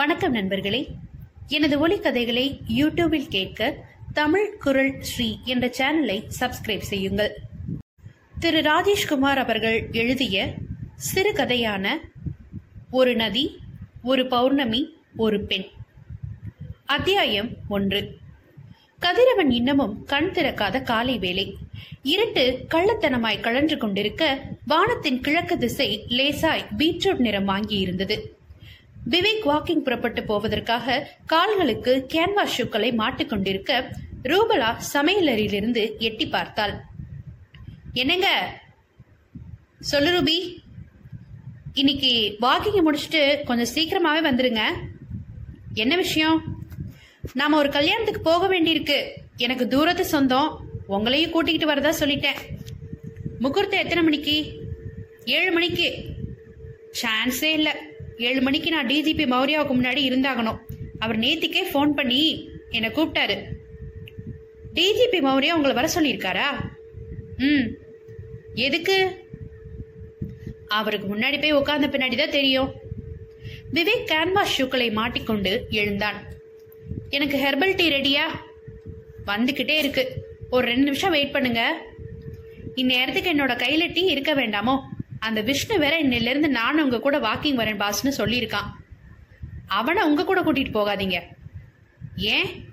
[0.00, 0.88] வணக்கம் நண்பர்களே.
[1.48, 3.76] எனது ஒலிக்கதைகளை யூடியூபில் கேட்க
[4.12, 7.40] தமிழ் குரல் ஸ்ரீ என்ற சேனலை சப்ஸ்கிரைப் செய்யுங்கள்.
[8.38, 10.54] திரு ராஜேஷ்குமார் அவர்கள் எழுதிய
[11.14, 11.96] சிறுகதையான
[12.90, 13.58] ஒரு நதி
[14.02, 15.64] ஒரு பௌர்ணமி ஒரு பெண்.
[16.84, 18.18] அத்தியாயம் ஒன்று.
[18.98, 21.56] கதிரவன் இன்னமும் கண் திறக்காத காலை வேளை.
[22.02, 28.38] இருட்டு கள்ளத்தனமாய் கழன்று கொண்டிருக்க வானத்தின் கிழக்கு திசை லேசாய் பீட்ரூட் நிறம் வாங்கி இருந்தது
[29.10, 33.84] விவேக் வாக்கிங் புறப்பட்டு போவதற்காக கால்களுக்கு கேன்வாஸ் ஷூக்களை மாட்டிக்கொண்டிருக்க
[34.22, 36.80] ரூபலா சமையலறையிலிருந்து எட்டி பார்த்தாள்.
[37.92, 38.58] என்னங்க?
[39.80, 40.56] சொல்லு ரூபி.
[41.74, 44.60] இன்னைக்கு வாக்கிங் முடிச்சுட்டு கொஞ்சம் சீக்கிரமாவே வந்துருங்க.
[45.74, 46.42] என்ன விஷயம்?
[47.32, 49.10] நாம ஒரு கல்யாணத்துக்கு போக வேண்டியிருக்கு.
[49.36, 50.60] எனக்கு தூரத்து சொந்தம்.
[50.88, 52.36] உங்களையும் கூட்டிக்கிட்டு வரதா சொல்லிட்டேன்.
[53.38, 54.60] முகூர்த்தம் எத்தனை மணிக்கு?
[55.24, 56.04] ஏழு மணிக்கு.
[57.02, 57.72] சான்ஸே இல்லை.
[58.20, 60.58] ஏழு மணிக்கு நான் டிஜிபி மௌரியாவுக்கு முன்னாடி இருந்தாகணும்.
[60.98, 63.42] அவர் நேத்திக்கே ஃபோன் பண்ணி என்னை கூப்பிட்டாரு.
[64.74, 66.70] டிஜிபி மௌரியா உங்களை வர சொல்லியிருக்காரா?
[67.36, 67.76] ம்.
[68.54, 69.24] எதுக்கு?
[70.68, 72.74] அவருக்கு முன்னாடி போய் உட்கார்ந்த பின்னாடி தான் தெரியும்.
[73.74, 76.22] விவேக் கேன்வாஸ் ஷூக்களை மாட்டிக்கொண்டு எழுந்தான்.
[77.10, 78.22] எனக்கு ஹெர்பல் டீ ரெடியா
[79.26, 80.26] வந்துக்கிட்டே இருக்கு.
[80.50, 81.82] ஒரு ரெண்டு நிமிஷம் வெயிட் பண்ணுங்க.
[82.74, 84.80] இந்நேரத்துக்கு என்னோட கையில டீ இருக்க வேண்டாமோ?
[85.20, 88.72] அந்த விஷ்ணு வேற இன்னிலிருந்து நானும் உங்க கூட வாக்கிங் வரேன் பாஸ்னு சொல்லியிருக்கான்.
[89.66, 91.22] அவனை உங்க கூட கூட்டிட்டு போகாதீங்க.
[92.16, 92.72] ஏன்?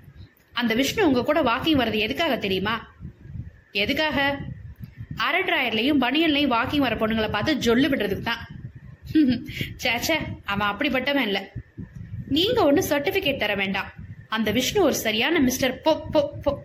[0.52, 2.88] அந்த விஷ்ணு உங்க கூட வாக்கிங் வர்றது எதுக்காக தெரியுமா?
[3.72, 4.38] எதுக்காக?
[5.16, 8.46] அரை டிராயர்லையும் பனியன்லையும் வாக்கிங் வர பொண்ணுங்களை பார்த்து ஜொல்லு விடுறதுக்கு தான்.
[9.82, 11.48] சேச்சே அவன் அப்படிப்பட்டவன் இல்லை.
[12.28, 13.90] நீங்க ஒன்னும் சர்டிபிகேட் தர வேண்டாம்.
[14.28, 16.56] அந்த விஷ்ணு ஒரு சரியான மிஸ்டர் பொ பொ பொ.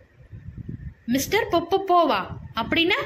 [1.06, 2.26] மிஸ்டர் பொப்பு போவா.
[2.56, 3.02] அப்படின்னா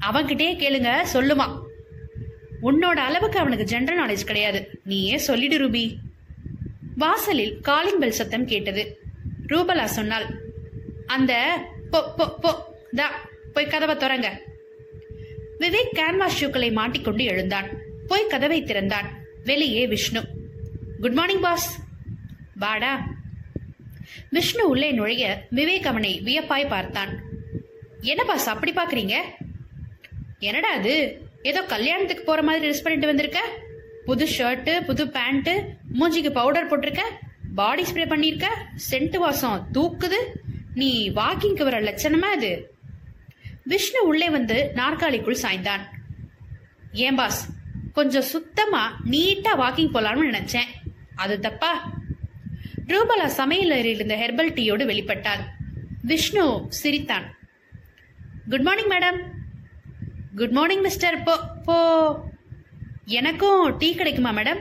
[0.00, 1.64] அவன்கிட்டயே கேளுங்க சொல்லுவான்.
[2.62, 4.80] உன்னோட அளவுக்கு அவனுக்கு ஜென்ரல் நாலேஜ் கிடையாது.
[4.84, 5.96] நீயே சொல்லிடு ரூபி.
[6.96, 9.00] வாசலில் காலிங் பெல் சத்தம் கேட்டது.
[9.46, 10.26] ரூபலா சொன்னாள்
[11.06, 11.58] அந்த
[11.92, 12.54] பொ பொ பொ
[12.94, 14.26] தா போய் கதவை திறங்க.
[15.58, 17.68] விவேக் கேன்வாஸ் ஷூக்களை மாட்டிக்கொண்டு எழுந்தான்.
[18.06, 19.06] போய் கதவை திறந்தான்.
[19.44, 20.24] வெளியே விஷ்ணு.
[21.00, 21.78] குட் மார்னிங் பாஸ்
[22.56, 23.08] வாடா.
[24.30, 27.20] விஷ்ணு உள்ளே நுழைய விவேக் அவனை வியப்பாய் பார்த்தான்.
[28.00, 29.14] என்ன பாஸ் அப்படி பாக்குறீங்க
[30.38, 31.25] என்னடா அது?
[31.46, 33.40] ஏதோ கல்யாணத்துக்கு போற மாதிரி ட்ரெஸ் பண்ணிட்டு வந்திருக்க?
[34.04, 35.52] புது ஷர்ட்டு புது பேண்ட்டு
[36.00, 37.00] மூஞ்சிக்கு பவுடர் போட்டிருக்க?
[37.54, 38.46] பாடி ஸ்ப்ரே பண்ணிருக்க?
[38.90, 40.18] சென்ட் வாசம் தூக்குது?
[40.74, 42.50] நீ வாக்கிங்க்கு வர லட்சணமா அது
[43.64, 45.84] விஷ்ணு உள்ளே வந்து நாற்காலிக்குள் சாய்ந்தான்.
[46.92, 47.48] ஏன் பாஸ்
[47.92, 50.70] கொஞ்சம் சுத்தமா நீட்டா வாக்கிங் போலாம்னு நினைச்சேன்.
[51.14, 51.72] அது தப்பா?
[52.86, 55.44] ரூபலா சமையல் இருந்த ஹெர்பல் டீயோடு வெளிப்பட்டாள்.
[56.02, 57.26] விஷ்ணு சிரித்தான்.
[58.48, 59.18] Good morning madam
[60.36, 61.34] good morning mister போ
[61.64, 61.76] போ.
[63.04, 64.58] எனக்கும் டீ கிடைக்குமா மேடம்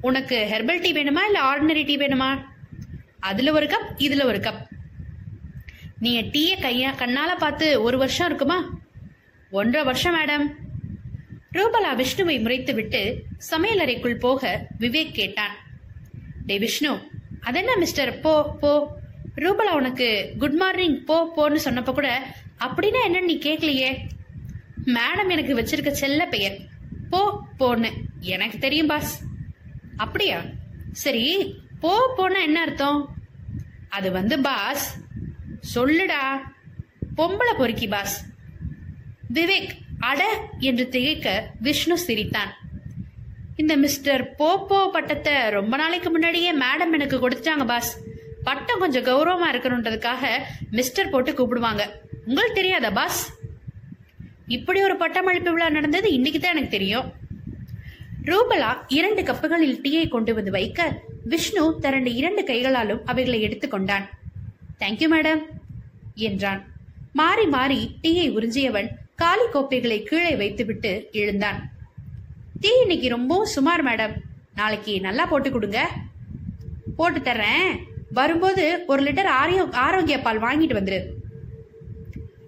[0.00, 2.44] உனக்கு ஹெர்பல் டீ வேணுமா இல்லை ஆர்டினரி டீ வேணுமா?
[3.18, 4.62] அதில் ஒரு கப் இதில் ஒரு கப்
[5.98, 8.58] நீங்கள் டீயை கையா கண்ணால் பார்த்து ஒரு வருஷம் இருக்குமா?
[9.50, 10.46] ஒன்றரை வருஷம் மேடம்
[11.52, 15.56] ரூபலா விஷ்ணுவை முறைத்து விட்டு சமையலறைக்குள் போக விவேக் கேட்டான்.
[16.46, 17.00] டே விஷ்ணு
[17.40, 18.98] அதென்ன மிஸ்டர் போ போ.
[19.34, 22.22] ரூபலா உனக்கு குட் மார்னிங் போ போன்னு சொன்னப்ப கூட
[22.58, 23.98] அப்படின்னா என்னன்னு நீ கேட்கலையே
[24.86, 26.56] மேடம் எனக்கு வச்சிருக்க செல்ல பெயர்.
[27.10, 27.90] போ போன்னு.
[28.20, 29.22] எனக்கு தெரியும் பாஸ்.
[29.96, 30.42] அப்படியா?
[30.92, 33.14] சரி போ போன்னா என்ன அர்த்தம்?
[33.88, 35.00] அது வந்து பாஸ்
[35.74, 36.38] சொல்லுடா.
[37.16, 38.28] பொம்பளை பொறுக்கி பாஸ்.
[39.32, 39.68] விவேக்
[39.98, 42.52] அட என்று திகைக்க விஷ்ணு சிரித்தான்.
[43.56, 48.00] இந்த மிஸ்டர் போப்போ பட்டத்தை ரொம்ப நாளைக்கு முன்னாடியே மேடம் எனக்கு கொடுத்துட்டாங்க பாஸ்.
[48.44, 50.26] பட்டம் கொஞ்சம் கௌரவமா இருக்கணுன்றதுக்காக
[50.70, 51.90] மிஸ்டர் போட்டு கூப்பிடுவாங்க.
[52.26, 53.39] உங்களுக்கு தெரியாதா பாஸ்?
[54.56, 57.08] இப்படி ஒரு பட்டமளிப்பு விழா நடந்தது இன்னைக்கு தான் எனக்கு தெரியும்.
[58.30, 60.80] ரூபலா இரண்டு கப்புகளில் டீயை கொண்டு வந்து வைக்க
[61.32, 64.06] விஷ்ணு தரண்டு இரண்டு கைகளாலும் அவைகளை எடுத்துக்கொண்டான்
[64.82, 65.42] தேங்க்யூ மேடம்
[66.28, 66.60] என்றான்.
[67.20, 68.88] மாறி மாறி டீயை உறிஞ்சியவன்
[69.22, 70.92] காலி கோப்பைகளை கீழே வைத்துவிட்டு
[71.22, 71.58] எழுந்தான்.
[72.62, 74.14] டீ இன்னைக்கு ரொம்பவும் சுமார் மேடம்
[74.60, 75.80] நாளைக்கு நல்லா போட்டு கொடுங்க.
[76.98, 77.68] போட்டு தர்றேன்.
[78.18, 81.00] வரும்போது ஒரு லிட்டர் ஆரியோ ஆரோக்கிய பால் வாங்கிட்டு வந்துரு.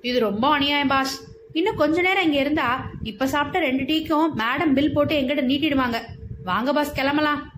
[0.08, 1.14] இது ரொம்ப அநியாயம் பாஸ்
[1.52, 6.02] இன்னும் கொஞ்ச நேரம் இங்க இருந்தா இப்ப சாப்பிட்ட ரெண்டு டீக்கும் மேடம் பில் போட்டு எங்கிட்ட நீட்டிடுவாங்க.
[6.44, 7.52] வாங்க பாஸ் கிளம்பலாம்.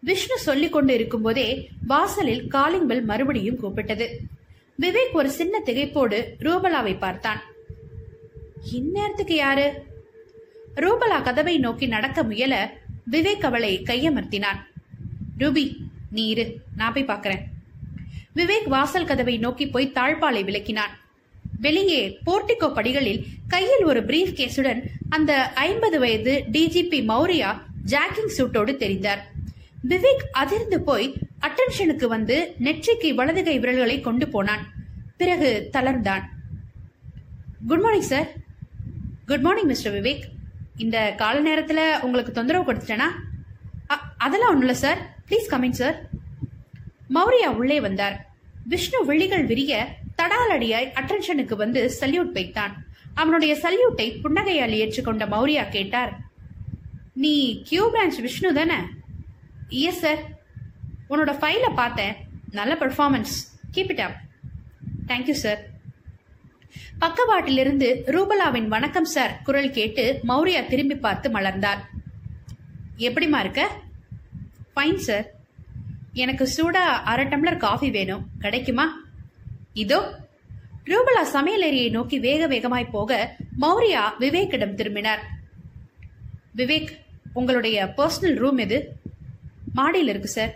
[0.00, 4.06] விஷ்ணு சொல்லிக் கொண்டு இருக்கும்போதே வாசலில் காலிங் பெல் மறுபடியும் கூப்பிட்டது.
[4.80, 7.40] விவேக் ஒரு சின்ன திகைப்போடு ரூபலாவை பார்த்தான்.
[8.72, 9.86] இந்நேரத்துக்கு யாரு?
[10.74, 12.72] ரூபலா கதவை நோக்கி நடக்க முயல
[13.10, 14.60] விவேக் அவளை கையமர்த்தினான்.
[15.38, 15.76] ரூபி
[16.10, 17.40] நீ இரு நான் போய் பார்க்கறேன்.
[18.36, 21.07] விவேக் வாசல் கதவை நோக்கி போய் தாழ்பாலை விளக்கினான்.
[21.60, 29.18] வெளியே போர்டிகோ படிகளில் கையில் ஒரு பிரீஃப் கேஸுடன் அந்த ஐம்பது வயது டிஜிபி மௌரியா ஜாக்கிங் சூட்டோடு தெரிந்தார்.
[29.88, 34.72] விவேக் அதிர்ந்து போய் அட்டென்ஷனுக்கு வந்து நெற்றிக்கு வலது கை விரல்களை கொண்டு போனான்.
[35.16, 36.22] பிறகு தளர்ந்தான்.
[37.66, 38.28] Good morning sir
[39.26, 40.22] good morning mister Vivek
[40.76, 43.10] இந்த கால நேரத்தில் உங்களுக்கு தொந்தரவு கொடுத்துட்டேனா?
[43.90, 46.08] அ- அதெல்லாம் ஒன்றும் இல்லை sir please coming sir
[47.14, 48.30] Maurya உள்ளே வந்தார்.
[48.64, 52.74] விஷ்ணு விழிகள் விரிய தடாலடியாய் அட்டென்ஷனுக்கு வந்து சல்யூட் வைத்தான்.
[53.14, 56.12] அவனுடைய சல்யூட்டை புன்னகையால் ஏற்றுக்கொண்ட மௌரியா கேட்டார்.
[57.12, 58.78] நீ கியூ பிரான்ச் விஷ்ணு தானே?
[59.68, 60.20] எஸ் சார்
[61.10, 62.14] உன்னோட ஃபைலை பார்த்தேன்.
[62.50, 63.34] நல்ல performance
[63.74, 64.18] keep it up
[65.06, 65.60] thank you sir
[67.02, 71.82] பக்கவாட்டிலிருந்து ரூபலாவின் வணக்கம் சார் குரல் கேட்டு மௌரியா திரும்பி பார்த்து மலர்ந்தார்
[73.08, 73.62] எப்படிமா இருக்க?
[74.76, 75.26] ஃபைன் சார்
[76.12, 78.24] எனக்கு சூடா அரை டம்ளர் காஃபி வேணும்.
[78.38, 78.86] கிடைக்குமா?
[79.82, 79.98] இதோ
[80.90, 83.10] ரூபலா சமையலறையை நோக்கி வேக வேகமாய் போக
[83.62, 85.22] மௌரியா விவேக்கிடம் திரும்பினார்.
[86.60, 86.90] விவேக்
[87.38, 88.78] உங்களுடைய பர்சனல் ரூம் எது?
[89.78, 90.52] மாடியில் இருக்கு சார்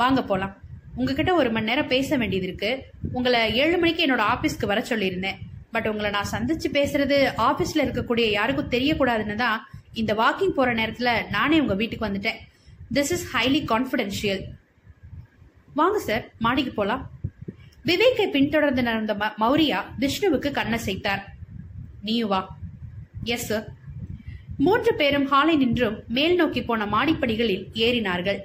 [0.00, 0.54] வாங்க போலாம்.
[0.98, 2.70] உங்ககிட்ட ஒரு மணி நேரம் பேச வேண்டியது இருக்கு.
[3.16, 5.38] உங்களை ஏழு மணிக்கு என்னோட ஆபீஸ்க்கு வர சொல்லியிருந்தேன்.
[5.74, 7.18] பட் உங்களை நான் சந்திச்சு பேசுறது
[7.48, 9.58] ஆபீஸ்ல இருக்கக்கூடிய யாருக்கும் தெரியக்கூடாதுன்னு தான்
[10.00, 12.40] இந்த வாக்கிங் போற நேரத்துல நானே உங்க வீட்டுக்கு வந்துட்டேன்.
[12.96, 14.42] திஸ் இஸ் ஹைலி கான்ஃபிடென்ஷியல்
[15.80, 17.04] வாங்க சார் மாடிக்கு போலாம்.
[17.82, 21.22] விவேக்கை பின்தொடர்ந்து நடந்த ம- மௌரியா விஷ்ணுவுக்கு கண்ணசைத்தார்.
[22.02, 22.58] நீயும் வா.
[23.24, 23.68] எஸ் சார்
[24.58, 28.38] மூன்று பேரும் ஹாலை நின்றும் மேல் நோக்கி போன மாடிப்படிகளில் ஏறினார்கள்.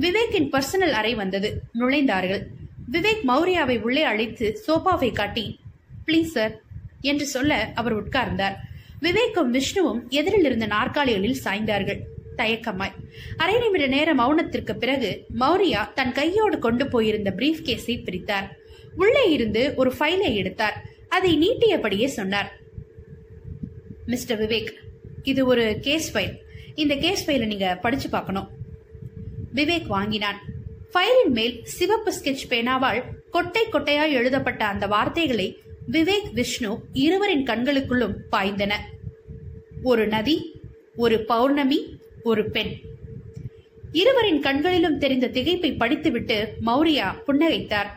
[0.00, 1.60] விவேக்கின் பர்சனல் அறை வந்தது.
[1.78, 2.46] நுழைந்தார்கள்.
[2.92, 5.60] விவேக் மௌரியாவை உள்ளே அழைத்து சோபாவை காட்டி
[6.06, 6.60] ப்ளீஸ் சார்
[7.00, 8.54] என்று சொல்ல அவர் உட்கார்ந்தார்.
[9.00, 11.98] விவேக்கும் விஷ்ணுவும் எதிரில் இருந்த நாற்காலிகளில் சாய்ந்தார்கள்.
[12.36, 12.92] தயக்கமாய்.
[13.36, 18.56] அரை நிமிட நேர மௌனத்திற்கு பிறகு மௌரியா தன் கையோடு கொண்டு போயிருந்த பிரீஃப் கேஸை பிரித்தார்.
[18.98, 20.76] உள்ளே இருந்து ஒரு ஃபைலை எடுத்தார்.
[21.08, 22.50] அதை நீட்டியபடியே சொன்னார்.
[24.06, 24.72] மிஸ்டர் விவேக்
[25.22, 26.34] இது ஒரு கேஸ் ஃபைல்
[26.74, 28.48] இந்த கேஸ் ஃபைலை நீங்க படிச்சு பார்க்கணும்.
[29.54, 30.38] விவேக் வாங்கினான்.
[30.92, 35.48] ஃபைலின் மேல் சிவப்பு ஸ்கெட்ச் பேனாவால் கொட்டை கொட்டையாய் எழுதப்பட்ட அந்த வார்த்தைகளை
[35.92, 38.72] விவேக் விஷ்ணு இருவரின் கண்களுக்குள்ளும் பாய்ந்தன.
[39.82, 40.36] ஒரு நதி
[40.96, 41.80] ஒரு பௌர்ணமி
[42.22, 42.72] ஒரு பெண்.
[43.92, 47.90] இருவரின் கண்களிலும் தெரிந்த திகைப்பை படித்துவிட்டு மௌரியா புன்னகைத்தார்.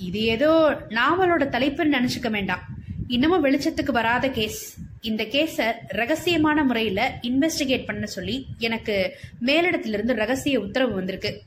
[0.00, 0.50] இது ஏதோ
[0.88, 2.62] நாவலோட தலைப்புன்னு நினைச்சுக்க வேண்டாம்.
[3.08, 4.60] இன்னமும் வெளிச்சத்துக்கு வராத கேஸ்
[5.00, 9.16] இந்த கேஸ ரகசியமான முறையில இன்வெஸ்டிகேட் பண்ண சொல்லி எனக்கு
[9.46, 11.42] மேலிடத்திலிருந்து ரகசிய உத்தரவு வந்திருக்கு.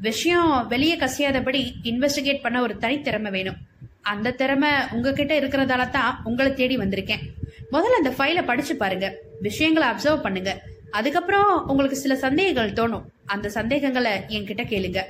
[0.00, 3.56] விஷயம் வெளியே கசியாதபடி இன்வெஸ்டிகேட் பண்ண ஒரு தனித்திறமை வேணும்.
[4.00, 7.22] அந்த திறமை உங்ககிட்ட இருக்கிறதால தான் உங்களை தேடி வந்திருக்கேன்.
[7.72, 9.14] முதல்ல அந்த ஃபைலை படிச்சு பாருங்க.
[9.40, 10.62] விஷயங்களை அப்சர்வ் பண்ணுங்க.
[10.90, 13.06] அதுக்கப்புறம் உங்களுக்கு சில சந்தேகங்கள் தோணும்.
[13.24, 15.00] அந்த சந்தேகங்களை என்கிட்ட கேளுங்க.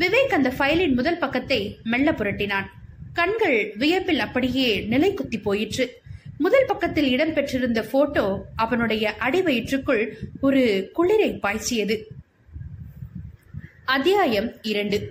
[0.00, 2.66] விவேக் அந்த ஃபைலின் முதல் பக்கத்தை மெல்ல புரட்டினான்.
[3.12, 6.00] கண்கள் வியப்பில் அப்படியே நிலை குத்தி போயிற்று.
[6.38, 10.08] முதல் பக்கத்தில் இடம்பெற்றிருந்த போட்டோ அவனுடைய அடிவயிற்றுக்குள்
[10.40, 11.96] ஒரு குளிரை பாய்ச்சியது.
[13.84, 15.10] அத்தியாயம் இரண்டு.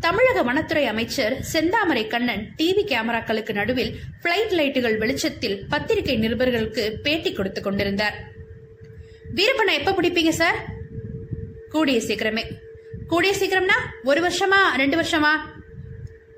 [0.00, 7.64] தமிழக வனத்துறை அமைச்சர் செந்தாமரை கண்ணன் டிவி கேமராக்களுக்கு நடுவில் பிளைட் லைட்டுகள் வெளிச்சத்தில் பத்திரிகை நிருபர்களுக்கு பேட்டி கொடுத்துக்
[7.64, 8.14] கொண்டிருந்தார்.
[9.34, 10.66] வீரப்பனை எப்ப பிடிப்பீங்க சார்
[11.68, 12.44] கூடிய சீக்கிரமே.
[13.12, 15.32] கூடிய சீக்கிரம்னா ஒரு வருஷமா ரெண்டு வருஷமா?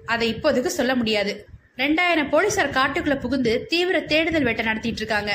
[0.07, 1.47] அதை இப்போதைக்கு சொல்ல முடியாது.
[1.77, 5.33] ரெண்டாயிரம் போலீசார் காட்டுக்குள்ள புகுந்து தீவிர தேடுதல் வேட்டை நடத்திட்டு இருக்காங்க.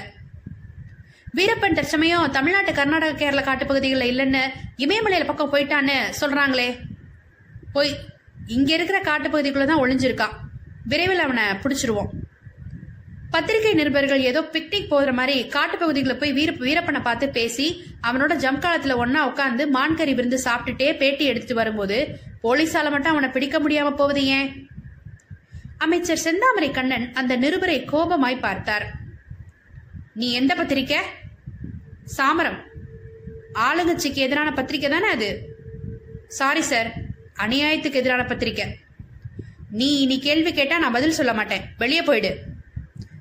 [1.37, 4.43] வீரப்பன் தற்சமயம் தமிழ்நாட்டு கர்நாடக கேரள காட்டுப்பகுதிகளில் இல்லைன்னு
[4.77, 6.77] இமயமலையில பக்கம் போயிட்டான்னு சொல்றாங்களே.
[7.73, 7.97] போய்
[8.47, 10.35] இங்க இருக்கிற காட்டுப்பகுதிக்குள்ள தான் ஒளிஞ்சிருக்கான்.
[10.83, 12.11] விரைவில் அவனை பிடிச்சிருவோம்.
[13.29, 19.21] பத்திரிகை நிருபர்கள் ஏதோ பிக்னிக் போகிற மாதிரி காட்டுப்பகுதிகளை போய் வீர வீரப்பனை பார்த்து பேசி அவனோட ஜம்காலத்துல ஒன்னா
[19.31, 24.69] உட்காந்து மான்கறி விருந்து சாப்பிட்டுட்டே பேட்டி எடுத்துட்டு வரும்போது போலீஸால மட்டும் அவனை பிடிக்க முடியாம போவது ஏன்?
[25.77, 28.91] அமைச்சர் செந்தாமரை கண்ணன் அந்த நிருபரை கோபமாய் பார்த்தார்.
[30.13, 30.97] நீ எந்த பத்திரிக்கை?
[32.17, 32.59] சாமரம்.
[33.53, 35.55] ஆளுங்கட்சிக்கு எதிரான பத்திரிக்கை தானே அது?
[36.27, 36.93] சாரி சார்
[37.39, 38.77] அநியாயத்துக்கு எதிரான பத்திரிக்கை.
[39.71, 41.61] நீ நீ கேள்வி கேட்டா நான் பதில் சொல்ல மாட்டேன்.
[41.77, 42.48] வெளியே போயிடு.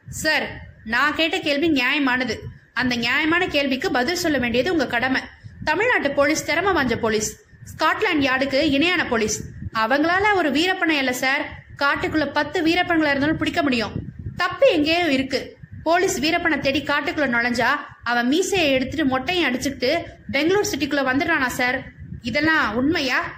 [0.09, 2.39] சார் நான் கேட்ட கேள்வி நியாயமானது.
[2.75, 5.21] அந்த நியாயமான கேள்விக்கு பதில் சொல்ல வேண்டியது உங்க கடமை.
[5.65, 7.45] தமிழ்நாட்டு போலீஸ் திறமை வாஞ்ச போலீஸ்.
[7.77, 9.45] ஸ்காட்லாந்து யார்டுக்கு இணையான போலீஸ்.
[9.75, 11.49] அவங்களால ஒரு வீரப்பனை இல்ல சார்.
[11.79, 13.93] காட்டுக்குள்ள பத்து வீரப்பன்களா இருந்தாலும் பிடிக்க முடியும்.
[14.37, 15.57] தப்பு எங்கேயோ இருக்கு.
[15.83, 17.69] போலீஸ் வீரப்பனை தேடி காட்டுக்குள்ள நுழைஞ்சா
[18.03, 21.85] அவன் மீசையை எடுத்துட்டு மொட்டையை அடிச்சுக்கிட்டு பெங்களூர் சிட்டிக்குள்ள வந்துடுறானா சார்?
[22.23, 23.37] இதெல்லாம் உண்மையா?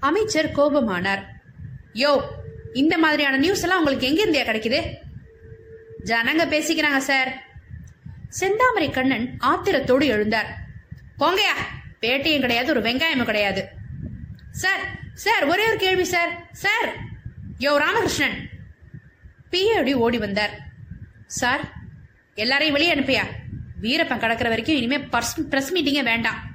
[0.00, 1.22] அமைச்சர் கோபமானார்.
[1.94, 2.20] யோ
[2.72, 5.02] இந்த மாதிரியான நியூஸ் எல்லாம் உங்களுக்கு எங்க இருந்தியா கிடைக்குது?
[6.04, 7.30] ஜனங்க பேசிக்கிறாங்க சார்.
[8.40, 10.50] செந்தாமரை கண்ணன் ஆத்திரத்தோடு எழுந்தார்.
[11.18, 11.54] போங்கயா
[12.00, 13.68] பேட்டியும் கிடையாது ஒரு வெங்காயமும் கிடையாது.
[14.50, 14.82] சார்
[15.14, 16.32] சார் ஒரே ஒரு கேள்வி சார்.
[16.52, 16.88] சார்
[17.58, 18.36] யோ ராமகிருஷ்ணன்.
[19.50, 20.54] பிஏடி ஓடி வந்தார்.
[21.26, 21.62] சார்
[22.34, 23.24] எல்லாரையும் வெளியே அனுப்பியா?
[23.82, 26.53] வீரப்பன் கடக்கிற வரைக்கும் இனிமே பர்ஸ் பிரஸ் மீட்டிங்கே வேண்டாம்.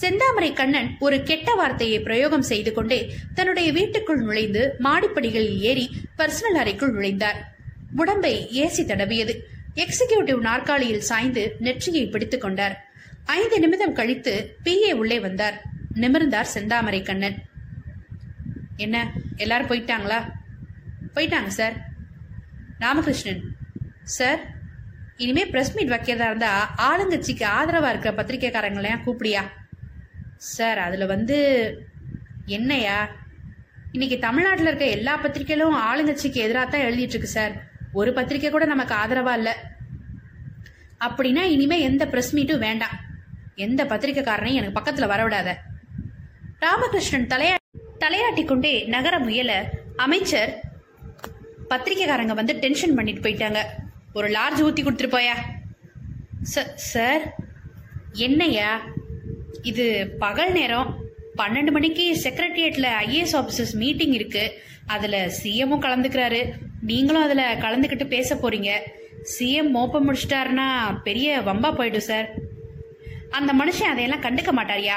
[0.00, 6.94] செந்தாமரை கண்ணன் ஒரு கெட்ட வார்த்தையை பிரயோகம் செய்து கொண்டே தன்னுடைய வீட்டுக்குள் நுழைந்து மாடிப்படிகளில் ஏறி பர்சனல் அறைக்குள்
[6.94, 7.38] நுழைந்தார்.
[7.96, 9.34] உடம்பை ஏசி தடவியது.
[9.74, 12.84] எக்ஸிகியூட்டிவ் நாற்காலியில் சாய்ந்து நெற்றியை பிடித்துக் கொண்டார்.
[13.24, 15.62] ஐந்து நிமிடம் கழித்து பிஏ உள்ளே வந்தார்.
[15.94, 17.42] நிமிர்ந்தார் செந்தாமரை கண்ணன்.
[18.76, 20.32] என்ன எல்லாரும் போயிட்டாங்களா?
[21.14, 21.72] போயிட்டாங்க சார்
[22.78, 23.40] ராமகிருஷ்ணன்.
[24.02, 24.40] சார்
[25.16, 29.42] இனிமே பிரஸ் மீட் வைக்கிறதா இருந்தா ஆளுங்கட்சிக்கு ஆதரவா இருக்கிற பத்திரிக்கைக்காரங்களையும் கூப்பிடியா?
[30.40, 31.38] சார் அதில் வந்து
[32.46, 33.08] என்னையா?
[33.92, 37.62] இன்னைக்கு தமிழ்நாட்டில் இருக்க எல்லா பத்திரிகைகளும் ஆளுங்கட்சிக்கு எதிராக தான் எழுதிட்டு இருக்கு சார்.
[37.92, 39.52] ஒரு பத்திரிக்கை கூட நமக்கு ஆதரவா இல்லை.
[41.00, 43.00] அப்படின்னா இனிமே எந்த பிரஸ் மீட்டும் வேண்டாம்.
[43.54, 45.56] எந்த பத்திரிக்கைக்காரனையும் எனக்கு பக்கத்துல வரவிடாத
[46.58, 47.54] ராமகிருஷ்ணன் தலையா
[48.00, 50.60] தலையாட்டி கொண்டே நகர முயல அமைச்சர்
[51.70, 53.58] பத்திரிக்கைக்காரங்க வந்து டென்ஷன் பண்ணிட்டு போயிட்டாங்க.
[54.12, 55.34] ஒரு லார்ஜ் ஊத்தி கொடுத்துட்டு போயா.
[56.54, 57.36] ச- சார்
[58.12, 58.80] என்னையா?
[59.62, 60.96] இது பகல் நேரம்.
[61.36, 64.60] பன்னெண்டு மணிக்கு செக்ரட்டரியேட்ல ஐஏஎஸ் ஆபீசர்ஸ் மீட்டிங் இருக்கு.
[64.86, 66.50] அதுல சிஎம்மும் கலந்துக்கிறாரு.
[66.82, 68.70] நீங்களும் அதுல கலந்துக்கிட்டு பேச போறீங்க.
[69.38, 72.30] சிஎம் மோப்ப முடிச்சிட்டாருன்னா பெரிய வம்பா போயிடும் சார்
[73.30, 74.94] அந்த மனுஷன் அதையெல்லாம் கண்டுக்க மாட்டாரியா?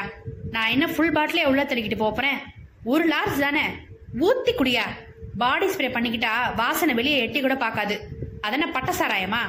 [0.52, 2.38] நான் என்ன ஃபுல் பாட்டிலே உள்ள தள்ளிக்கிட்டு போறேன்?
[2.84, 3.62] ஒரு லார்ஜ் தானே?
[4.20, 4.82] ஊத்தி குடியா?
[5.38, 8.00] பாடி ஸ்ப்ரே பண்ணிக்கிட்டா வாசனை வெளியே எட்டி கூட பார்க்காது.
[8.42, 9.40] அதென்ன பட்ட சாராயமா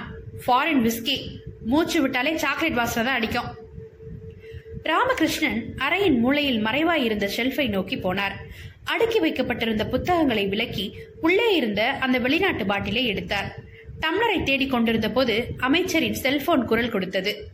[0.47, 3.64] ஃபாரின் விஸ்கி மூச்சு விட்டாலே சாக்லேட் வாசனை தான் அடிக்கும்.
[4.85, 8.35] ராமகிருஷ்ணன் அறையின் மூலையில் மறைவாய் இருந்த ஷெல்ஃபை நோக்கி போனார்.
[8.85, 13.55] அடுக்கி வைக்கப்பட்டிருந்த புத்தகங்களை விலக்கி உள்ளே இருந்த அந்த வெளிநாட்டு பாட்டிலை எடுத்தார்.
[14.01, 17.49] டம்ளரை தேடிக் கொண்டிருந்த போது அமைச்சரின் செல்போன் குரல் கொடுத்தது.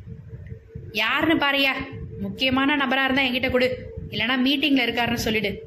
[0.92, 1.72] யாருன்னு பாரியா
[2.20, 3.68] முக்கியமான நபரா இருந்தா என்கிட்ட கொடு.
[4.10, 5.62] இல்லனா மீட்டிங்ல இருக்காருன்னு சொல்லிடு.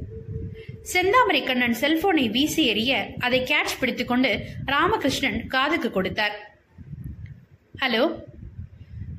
[0.93, 6.35] செந்தாமரை கண்ணன் செல்போனை வீசி எறிய அதை கேட்ச் பிடித்துக்கொண்டு ராமகிருஷ்ணன் காதுக்கு கொடுத்தார்.
[7.81, 8.03] ஹலோ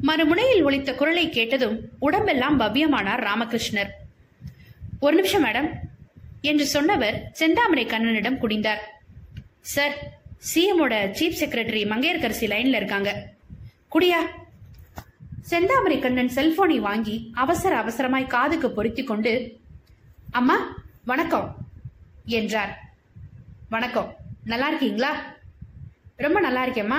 [0.02, 3.88] மறுமுனையில் ஒழித்த குரலை கேட்டதும் உடம்பெல்லாம் பவ்யமானார் ராமகிருஷ்ணர்.
[5.00, 5.70] ஒரு நிமிஷம் மேடம்
[6.40, 8.78] என்று சொன்னவர் செந்தாமரை கண்ணனிடம் குடிந்தார்.
[9.60, 9.94] சார்
[10.54, 13.28] சிஎமோட சீஃப் செக்ரட்டரி மங்கையர்கரசி லைன்ல இருக்காங்க.
[13.92, 14.18] குடியா.
[15.50, 19.60] செந்தாமரை கண்ணன் செல்போனை வாங்கி அவசர அவசரமாய் காதுக்கு பொருத்திக் கொண்டு
[20.30, 21.56] அம்மா வணக்கம்
[22.24, 22.94] என்றார்.
[23.68, 25.34] வணக்கம் நல்லா இருக்கீங்களா?
[26.16, 26.96] ரொம்ப நல்லா இருக்கேம்மா.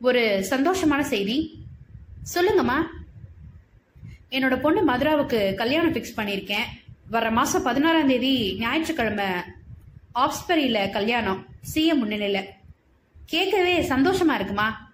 [0.00, 1.65] ஒரு சந்தோஷமான செய்தி.
[2.34, 2.82] சொல்லுங்கம்மா.
[4.30, 6.64] என்னோட பொண்ணு மதுராவுக்கு கல்யாணம் ஃபிக்ஸ் பண்ணியிருக்கேன்.
[7.10, 9.24] வர மாசம் பதினாறாம் தேதி ஞாயிற்றுக்கிழமை
[10.14, 12.44] ஆப்ஸ்பரியில கல்யாணம் சிஎம் முன்னிலையில.
[13.26, 14.90] கேட்கவே சந்தோஷமா இருக்குமா?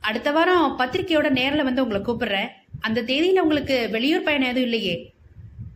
[0.00, 2.48] அடுத்த வாரம் பத்திரிக்கையோட நேரில் வந்து உங்களை கூப்பிடுறேன்.
[2.80, 5.12] அந்த தேதியில உங்களுக்கு வெளியூர் பயணம் எதுவும் இல்லையே.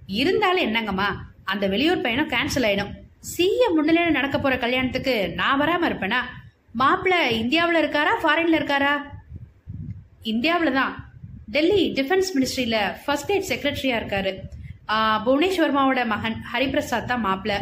[0.06, 2.94] இருந்தாலும் என்னங்கம்மா அந்த வெளியூர் பயணம் கேன்சல் ஆயிடும்.
[3.37, 6.20] சிஎம் முன்னிலையில நடக்க போற கல்யாணத்துக்கு நான் வராம இருப்பேனா?
[6.78, 9.18] மாப்பிள்ள இந்தியாவில் இருக்காரா ஃபாரின்ல இருக்காரா?
[10.25, 10.95] இந்தியாவில் தான்
[11.49, 14.33] டெல்லி டிஃபென்ஸ் மினிஸ்ட்ரியில் ஃபர்ஸ்ட் எய்ட் செக்ரட்டரியாக இருக்காரு.
[14.89, 17.55] ஆஹ், புவனேஷ் வர்மாவோட மகன் ஹரிபிரசாத் தான் மாப்பிள்ள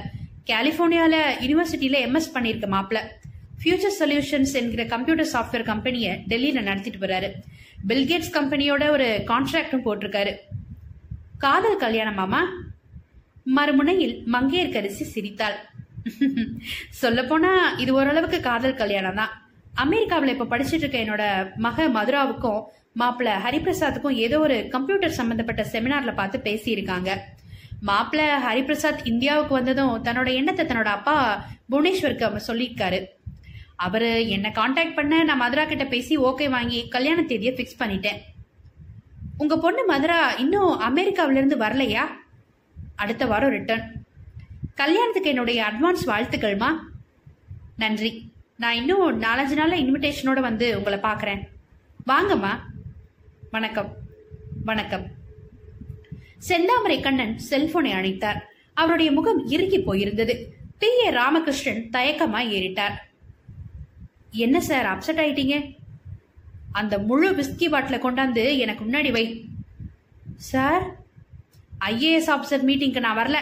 [0.51, 3.01] கலிஃபோர்னியாவில் யூனிவர்சிட்டியில் எம்எஸ் பண்ணியிருக்க மாப்பிள்ள
[3.61, 7.29] ஃபியூச்சர் சொல்யூஷன்ஸ் என்கிற கம்ப்யூட்டர் சாஃப்ட்வேர் கம்பெனியை டெல்லியில் நடத்திட்டு வர்றாரு
[7.89, 10.33] பில்கேட்ஸ் கம்பெனியோட ஒரு கான்ட்ராக்டும் போட்டிருக்காரு.
[11.39, 12.41] காதல் கல்யாணமாமா
[13.47, 15.59] மறுமுனையில் மங்கையர்கரிசி சிரித்தாள்.
[17.01, 19.33] சொல்லப்போனா இது ஓரளவுக்கு காதல் கல்யாணம் தான்.
[19.85, 21.25] அமெரிக்காவில் இப்போ படிச்சுட்டு இருக்க என்னோட
[21.57, 22.61] மக மதுராவுக்கும்
[23.01, 27.11] மாப்பிள்ள ஹரிபிரசாத்துக்கும் ஏதோ ஒரு கம்ப்யூட்டர் சம்பந்தப்பட்ட செமினார்ல பார்த்து பேசியிருக்காங்க.
[27.89, 31.17] மாப்பிள்ள ஹரிபிரசாத் இந்தியாவுக்கு வந்ததும் தன்னோட எண்ணத்தை தன்னோட அப்பா
[31.71, 33.01] புவனேஸ்வருக்கு அவர் சொல்லியிருக்காரு.
[33.87, 38.21] அவர் என்னை காண்டாக்ட் பண்ண நான் மதுரா கிட்ட பேசி ஓகே வாங்கி கல்யாண தேதியை ஃபிக்ஸ் பண்ணிட்டேன்.
[39.39, 42.05] உங்க பொண்ணு மதுரா இன்னும் அமெரிக்காவிலிருந்து வரலையா?
[42.97, 43.85] அடுத்த வாரம் ரிட்டர்ன்
[44.75, 46.71] கல்யாணத்துக்கு என்னுடைய அட்வான்ஸ் வாழ்த்துக்கள்மா?
[47.77, 48.11] நன்றி.
[48.57, 51.49] நான் இன்னும் நாலஞ்சு நாளில் இன்விடேஷனோட வந்து உங்களை பார்க்குறேன்.
[52.07, 52.59] வாங்கம்மா.
[53.51, 53.97] வணக்கம்.
[54.65, 55.07] வணக்கம்.
[56.49, 58.41] செந்தாமரை கண்ணன் செல்போனை அணைத்தார்.
[58.75, 60.45] அவருடைய முகம் இறுகி போயிருந்தது.
[60.79, 60.87] பி.
[61.05, 61.11] ஏ.
[61.11, 62.93] ராமகிருஷ்ணன் தயக்கமா ஏறிட்டார்.
[64.31, 65.77] என்ன சார் அப்செட் ஆயிட்டீங்க?
[66.73, 69.45] அந்த முழு விஸ்கி பாட்டில கொண்டாந்து எனக்கு முன்னாடி வை.
[70.37, 70.97] சார்
[71.81, 73.37] ஐஏஎஸ் ஆபீசர் மீட்டிங்க்கு நான் வரல.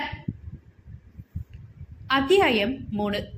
[2.06, 3.33] அத்தியாயம் மூணு.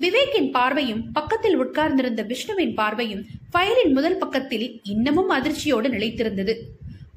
[0.00, 6.54] விவேக்கின் பார்வையும் பக்கத்தில் உட்கார்ந்திருந்த விஷ்ணுவின் பார்வையும் ஃபைலின் முதல் பக்கத்தில் இன்னமும் அதிர்ச்சியோடு நிலைத்திருந்தது.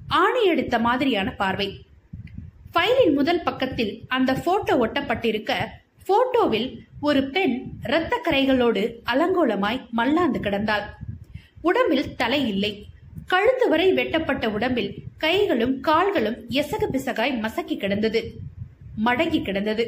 [0.07, 1.85] ஆணி எடுத்த மாதிரியான பார்வை.
[2.73, 5.53] ஃபைலின் முதல் பக்கத்தில் அந்த போட்டோ ஒட்டப்பட்டிருக்க
[6.07, 6.69] போட்டோவில்
[6.99, 10.85] ஒரு பெண் இரத்த கரைகளோடு அலங்கோலமாய் மல்லாந்து கிடந்தாள்.
[11.61, 12.85] உடம்பில் தலை இல்லை.
[13.27, 18.21] கழுத்து வரை வெட்டப்பட்ட உடம்பில் கைகளும் கால்களும் எசகு பிசகாய் மசக்கி கிடந்தது.
[19.05, 19.85] மடங்கி கிடந்தது.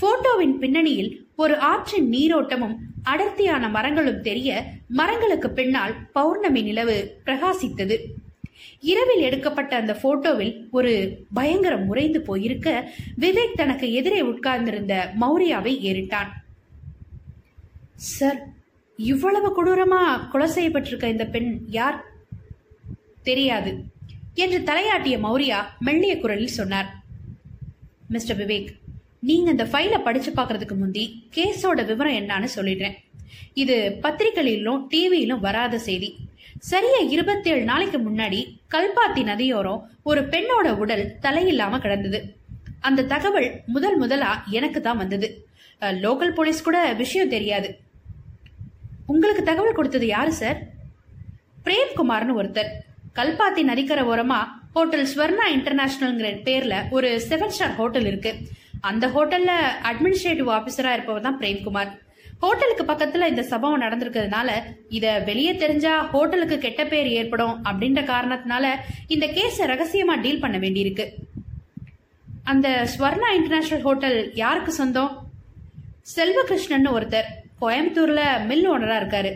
[0.00, 6.96] போட்டோவின் பின்னணியில் ஒரு ஆற்றின் நீரோட்டமும் அடர்த்தியான மரங்களும் தெரிய மரங்களுக்கு பின்னால் பௌர்ணமி நிலவு
[7.26, 7.96] பிரகாசித்தது.
[8.80, 10.92] இரவில் எடுக்கப்பட்ட அந்த போட்டோவில் ஒரு
[11.34, 16.30] பயங்கரம் உறைந்து போயிருக்க விவேக் தனக்கு எதிரே உட்கார்ந்திருந்த மௌரியாவை ஏறிட்டான்.
[17.94, 18.40] சார்
[18.96, 22.04] இவ்வளவு கொடூரமா கொலை செய்யப்பட்டிருக்க இந்த பெண் யார்?
[23.22, 23.72] தெரியாது
[24.34, 26.90] என்று தலையாட்டிய மௌரியா மெல்லிய குரலில் சொன்னார்.
[28.08, 28.70] மிஸ்டர் விவேக்
[29.28, 31.04] நீங்க இந்த ஃபைலை படிச்சு பார்க்கறதுக்கு முந்தி
[31.34, 32.96] கேஸோட விவரம் என்னன்னு சொல்லிடுறேன்.
[33.62, 36.08] இது பத்திரிகைகளிலும் டிவியிலும் வராத செய்தி.
[36.70, 38.40] சரியா இருபத்தேழு நாளைக்கு முன்னாடி
[38.74, 42.20] கல்பாத்தி நதியோரம் ஒரு பெண்ணோட உடல் தலையில்லாம கிடந்தது.
[42.88, 45.28] அந்த தகவல் முதல் முதலா எனக்கு தான் வந்தது.
[46.04, 47.68] லோக்கல் போலீஸ் கூட விஷயம் தெரியாது.
[49.12, 50.58] உங்களுக்கு தகவல் கொடுத்தது யாரு சார்
[51.66, 52.70] பிரேம்குமார்னு ஒருத்தர்.
[53.18, 54.40] கல்பாத்தி நதிக்கரை ஓரமா
[54.76, 58.32] ஹோட்டல் ஸ்வர்ணா இன்டர்நேஷனல்ங்கிற பேர்ல ஒரு செவன் ஸ்டார் ஹோட்டல் இருக்கு.
[58.90, 59.52] அந்த ஹோட்டல்ல
[59.90, 61.90] அட்மினிஸ்ட்ரேட்டிவ் ஆபீசரா இருப்பவர் தான் பிரேம்குமார்.
[62.42, 64.50] ஹோட்டலுக்கு பக்கத்துல இந்த சம்பவம் நடந்திருக்கிறதுனால
[64.96, 68.64] இத வெளியே தெரிஞ்சா ஹோட்டலுக்கு கெட்ட பேர் ஏற்படும் அப்படின்ற காரணத்தினால
[69.14, 71.06] இந்த கேஸ ரகசியமா டீல் பண்ண வேண்டியிருக்கு.
[72.52, 75.12] அந்த ஸ்வர்ணா இன்டர்நேஷனல் ஹோட்டல் யாருக்கு சொந்தம்?
[76.14, 77.28] செல்வகிருஷ்ணன் ஒருத்தர்
[77.62, 79.32] கோயம்புத்தூர்ல மில் ஓனரா இருக்காரு.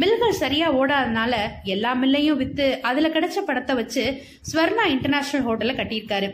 [0.00, 1.34] மில்கள் சரியா ஓடாதனால
[1.74, 4.04] எல்லா மில்லையும் வித்து அதுல கிடைச்ச படத்தை வச்சு
[4.50, 6.28] ஸ்வர்ணா இன்டர்நேஷனல் ஹோட்டலை கட்டியிருக்காரு.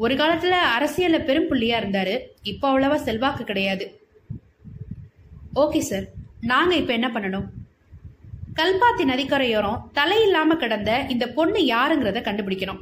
[0.00, 2.20] ஒரு காலத்துல அரசியல்ல பெரும் புள்ளியா இருந்தாரு.
[2.42, 4.00] இப்போ அவ்வளவா செல்வாக்கு கிடையாது.
[5.54, 6.02] Okay sir.
[6.40, 7.44] நாங்க இப்ப என்ன பண்ணணும்?
[8.56, 12.78] கல்பாத்தி நதிக்கரையோரம் தலையில்லாம கிடந்த இந்த பொண்ணு யாருங்கிறத கண்டுபிடிக்கணும்.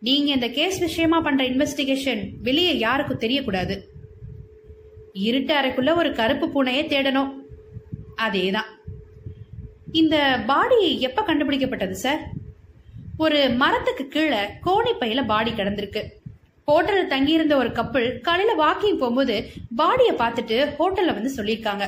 [0.00, 3.80] நீங்க இந்த கேஸ் விஷயமா பண்ற இன்வெஸ்டிகேஷன் வெளியே யாருக்கும் தெரியக்கூடாது.
[5.12, 7.32] இருட்டு அறைக்குள்ள ஒரு கருப்பு பூனையை தேடணும்.
[8.16, 8.70] அதேதான்.
[9.92, 12.20] இந்த பாடி எப்ப கண்டுபிடிக்கப்பட்டது சார்?
[13.16, 16.18] ஒரு மரத்துக்கு கீழே கோணிப்பையில் பாடி கிடந்திருக்கு.
[16.68, 19.36] ஹோட்டலில் தங்கியிருந்த ஒரு கப்பல் காலையில வாக்கிங் போகும்போது
[19.80, 21.86] பாடியை பார்த்துட்டு ஹோட்டல்ல வந்து சொல்லியிருக்காங்க.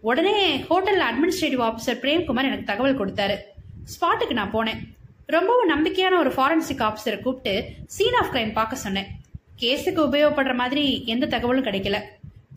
[0.00, 0.36] உடனே
[0.70, 3.36] ஹோட்டல்ல அட்மினிஸ்ட்ரேட்டிவ் ஆஃபீஸர் பிரேம்குமார் எனக்கு தகவல் கொடுத்தாரு.
[3.92, 4.80] ஸ்பாட்டுக்கு நான் போனேன்.
[5.26, 7.54] ரொம்பவும் நம்பிக்கையான ஒரு ஃபாரன்சிக் ஆஃபீஸரை கூப்பிட்டு
[7.96, 9.10] சீன் ஆஃப் கிரைம் பார்க்க சொன்னேன்.
[9.62, 11.98] கேஸுக்கு உபயோகப்படுற மாதிரி எந்த தகவலும் கிடைக்கல.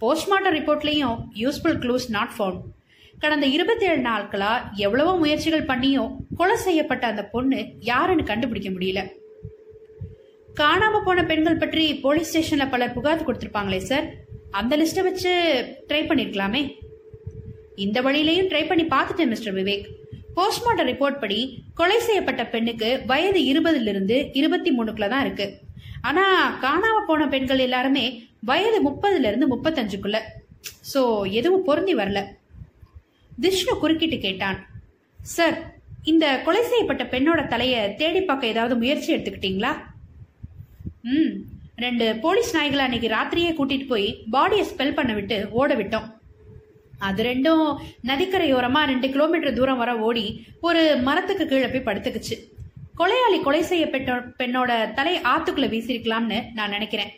[0.02, 2.64] போஸ்ட்மார்ட்டம் ரிப்போர்ட்லேயும் யூஸ்ஃபுல் க்ளூஸ் நாட் ஃபவுண்ட்
[3.20, 4.54] கடந்த இருபத்தி ஏழு நாட்களா
[4.86, 7.60] எவ்வளவோ முயற்சிகள் பண்ணியும் கொலை செய்யப்பட்ட அந்த பொண்ணு
[7.92, 9.02] யாருன்னு கண்டுபிடிக்க முடியல.
[10.60, 14.06] காணாம போன பெண்கள் பற்றி போலீஸ் ஸ்டேஷன்ல பலர் புகார் கொடுத்துருப்பாங்களே சார்
[14.60, 15.32] அந்த லிஸ்ட்டை வச்சு
[15.88, 16.62] ட்ரை பண்ணிருக்கலாமே.
[17.86, 19.88] இந்த வழியிலையும் ட்ரை பண்ணி பார்த்துட்டேன் மிஸ்டர் விவேக்.
[20.36, 21.40] போஸ்ட்மார்ட்டம் ரிப்போர்ட் படி
[21.80, 25.48] கொலை செய்யப்பட்ட பெண்ணுக்கு வயது இருபதுல இருந்து இருபத்தி மூணுக்குள்ள தான் இருக்கு.
[26.10, 26.24] ஆனா
[26.66, 28.06] காணாம போன பெண்கள் எல்லாருமே
[28.50, 30.20] வயது முப்பதுல இருந்து முப்பத்தஞ்சுக்குள்ள.
[30.92, 31.02] சோ
[31.40, 32.22] எதுவும் பொருந்தி வரல.
[33.46, 34.60] விஷ்ணு குறுக்கிட்டு கேட்டான்.
[35.36, 35.58] சார்
[36.14, 39.74] இந்த கொலை செய்யப்பட்ட பெண்ணோட தலையை தேடி பார்க்க ஏதாவது முயற்சி எடுத்துக்கிட்டீங்களா?
[41.14, 41.32] ம்.
[41.76, 46.14] ரெண்டு போலீஸ் நாய்களை அன்னைக்கு ராத்திரியே கூட்டிட்டு போய் பாடியை ஸ்பெல் பண்ண விட்டு ஓட விட்டோம்.
[47.00, 52.36] அது ரெண்டும் நதிக்கரையோரமா ரெண்டு கிலோமீட்டர் தூரம் வர ஓடி ஒரு மரத்துக்கு கீழே போய் படுத்துக்குச்சு.
[52.98, 57.12] கொலையாளி கொலை செய்யப்பட்ட பெண்ணோட தலை ஆத்துக்குள்ள வீசிருக்கலாம்னு நான் நினைக்கிறேன்.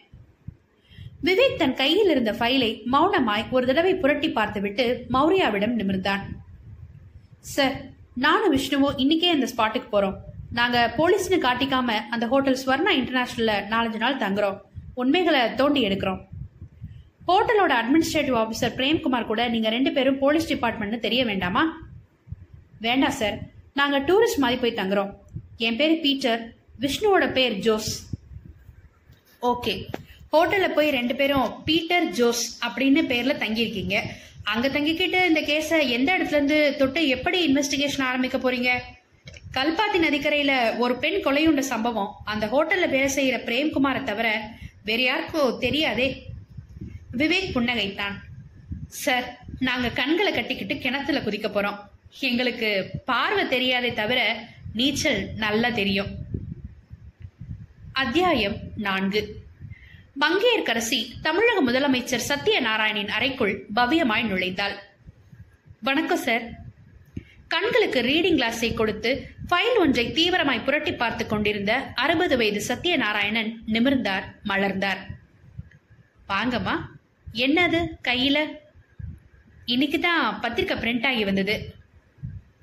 [1.24, 6.24] விவேக் தன் கையில் இருந்த ஃபைலை மௌனமாய் ஒரு தடவை புரட்டி பார்த்துவிட்டு மௌரியாவிடம் நிமிர்ந்தான்.
[7.40, 7.76] சார்
[8.16, 10.18] நானும் விஷ்ணுவும் இன்னைக்கே அந்த ஸ்பாட்டுக்கு போறோம்.
[10.60, 14.58] நாங்க போலீஸ்னு காட்டிக்காம அந்த ஹோட்டல் ஸ்வர்ணா இன்டர்நேஷனல்ல நாலஞ்சு நாள் தங்குறோம்.
[15.02, 16.22] உண்மைகளை தோண்டி எடுக்கிறோம்.
[17.30, 21.64] ஹோட்டலோட அட்மினிஸ்ட்ரேட்டிவ் ஆஃபீஸர் பிரேம்குமார் கூட நீங்க ரெண்டு பேரும் போலீஸ் டிபார்ட்மெண்ட்னு தெரிய வேண்டாமா?
[22.86, 23.38] வேண்டாம் சார்
[23.80, 25.12] நாங்க டூரிஸ்ட் மாதிரி போய் தங்குறோம்.
[25.68, 26.42] என் பேர் பீட்டர்
[26.84, 27.92] விஷ்ணுவோட பேர் ஜோஸ்.
[29.52, 29.74] ஓகே.
[30.36, 33.98] ஹோட்டலில் போய் ரெண்டு பேரும் பீட்டர் ஜோஸ் அப்படின்னு பேரில் தங்கியிருக்கீங்க.
[34.54, 38.72] அங்கே தங்கிக்கிட்டு இந்த கேஸை எந்த இடத்துலேருந்து தொட்டு எப்படி இன்வெஸ்டிகேஷன் ஆரம்பிக்க போறீங்க?
[39.54, 42.16] கல்பாத்தி நதிக்கரையில ஒரு பெண் கொலையுண்ட சம்பவம்.
[42.26, 44.50] அந்த ஹோட்டல்ல வேலை செய்யற பிரேம்குமாரை தவிர
[44.84, 46.26] வேற யாருக்கும் தெரியாதே.
[47.18, 48.14] விவேக் புன்னகைத்தான்.
[48.88, 51.80] சார் நாங்க கண்களை கட்டிக்கிட்டு கிணத்துல குதிக்க போறோம்.
[52.20, 56.08] எங்களுக்கு பார்வை தெரியாதே தவிர நீச்சல் நல்லா தெரியும்.
[57.94, 59.36] அத்தியாயம் நான்கு.
[60.20, 64.76] மங்கையர்கரசி தமிழக முதலமைச்சர் சத்யநாராயணின் அறைக்குள் பவ்யமாய் நுழைந்தாள்.
[65.82, 66.66] வணக்கம் சார்.
[67.48, 75.02] கண்களுக்கு ரீடிங் கிளாஸை கொடுத்து ஃபைல் ஒன்றை தீவிரமாய் புரட்டி பார்த்து கொண்டிருந்த அறுபது வயது சத்யநாராயணன் நிமிர்ந்தார் மலர்ந்தார்.
[76.30, 76.76] வாங்கம்மா
[77.34, 78.38] என்னது கையில?
[79.66, 81.76] இன்னைக்கு தான் பத்திரிக்கை பிரிண்ட் ஆகி வந்தது.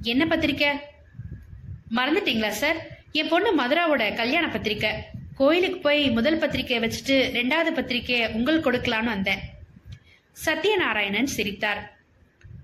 [0.02, 0.68] என்ன பத்திரிக்கை?
[1.96, 2.76] மறந்துட்டீங்களா சார்
[3.12, 4.92] என் பொண்ணு மதுராவோட கல்யாண பத்திரிக்கை.
[5.36, 9.42] கோயிலுக்கு போய் முதல் பத்திரிக்கையை வச்சுட்டு ரெண்டாவது பத்திரிக்கையை உங்களுக்கு கொடுக்கலான்னு வந்தேன்.
[10.44, 11.82] சத்யநாராயணன் சிரித்தார்.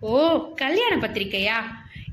[0.00, 0.16] ஓ
[0.54, 1.58] கல்யாண பத்திரிக்கையா?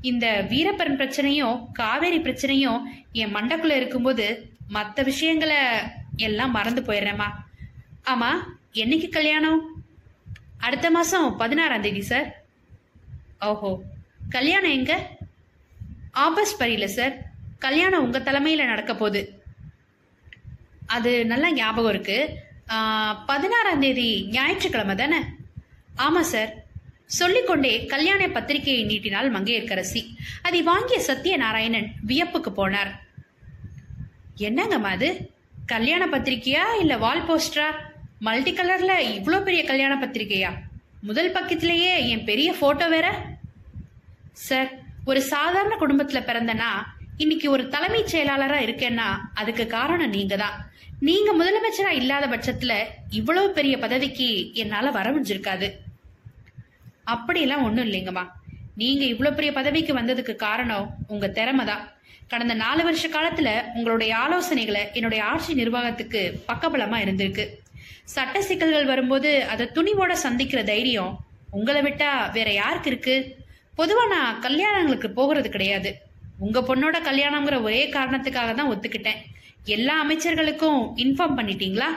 [0.02, 2.80] இந்த வீரப்பன் பிரச்சனையும் காவேரி பிரச்சனையும்
[3.12, 4.26] என் மண்டக்குள்ள இருக்கும்போது
[4.68, 5.58] மற்ற விஷயங்களை
[6.16, 7.28] எல்லாம் மறந்து போயிடுறேம்மா.
[8.04, 8.30] ஆமா
[8.72, 9.60] என்னைக்கு கல்யாணம்?
[10.58, 12.28] அடுத்த மாசம் பதினாறாம் தேதி சார்
[13.40, 13.70] ஓஹோ
[14.28, 14.92] கல்யாணம் எங்க?
[16.26, 17.14] ஆபஸ் பரியில சார்
[17.58, 19.22] கல்யாணம் உங்க தலைமையில நடக்க போகுது.
[20.86, 22.18] அது நல்லா ஞாபகம் இருக்கு.
[23.26, 25.20] பதினாறாம் தேதி ஞாயிற்றுக்கிழமை தானே?
[26.06, 26.50] ஆமா சார்
[27.08, 30.14] சொல்லிக்கொண்டே கல்யாண பத்திரிகையை நீட்டினாள் மங்கையர்க்கரசி.
[30.42, 32.90] அதை வாங்கிய சத்யநாராயணன் வியப்புக்கு போனார்.
[34.38, 35.30] என்னங்கம்மா அது?
[35.66, 37.68] கல்யாண பத்திரிகையா இல்ல வால் போஸ்டரா?
[38.18, 40.50] மல்டி கலர்ல இவ்வளோ பெரிய கல்யாண பத்திரிகையா?
[41.00, 43.26] முதல் பக்கத்திலேயே என் பெரிய போட்டோ வேற?
[44.32, 44.70] சார்
[45.04, 46.70] ஒரு சாதாரண குடும்பத்துல பிறந்தனா
[47.16, 53.78] இன்னைக்கு ஒரு தலைமைச் செயலாளரா இருக்கேன்னா அதுக்கு காரணம் நீங்க தான் நீங்க முதலமைச்சரா இல்லாத பட்சத்துல இவ்வளவு பெரிய
[53.78, 55.68] பதவிக்கு என்னால வர முடிஞ்சிருக்காது.
[57.14, 58.24] அப்படியெல்லாம் ஒண்ணும் இல்லைங்கம்மா.
[58.80, 61.84] நீங்க இவ்வளவு பெரிய பதவிக்கு வந்ததுக்கு காரணம் உங்க திறமை தான்
[62.32, 67.46] கடந்த நாலு வருஷ காலத்துல உங்களுடைய ஆலோசனைகளை என்னுடைய ஆட்சி நிர்வாகத்துக்கு பக்கபலமா இருந்திருக்கு.
[68.14, 71.14] சட்ட சிக்கல்கள் வரும்போது அதை துணிவோட சந்திக்கிற தைரியம்
[71.58, 73.16] உங்களை விட்டா வேற யாருக்கு இருக்கு?
[73.78, 75.90] பொதுவா நான் கல்யாணங்களுக்கு போகிறது கிடையாது.
[76.46, 79.20] உங்க பொண்ணோட கல்யாணம்ங்கிற ஒரே காரணத்துக்காக தான் ஒத்துக்கிட்டேன்.
[79.76, 81.88] எல்லா அமைச்சர்களுக்கும் இன்ஃபார்ம் பண்ணிட்டீங்களா?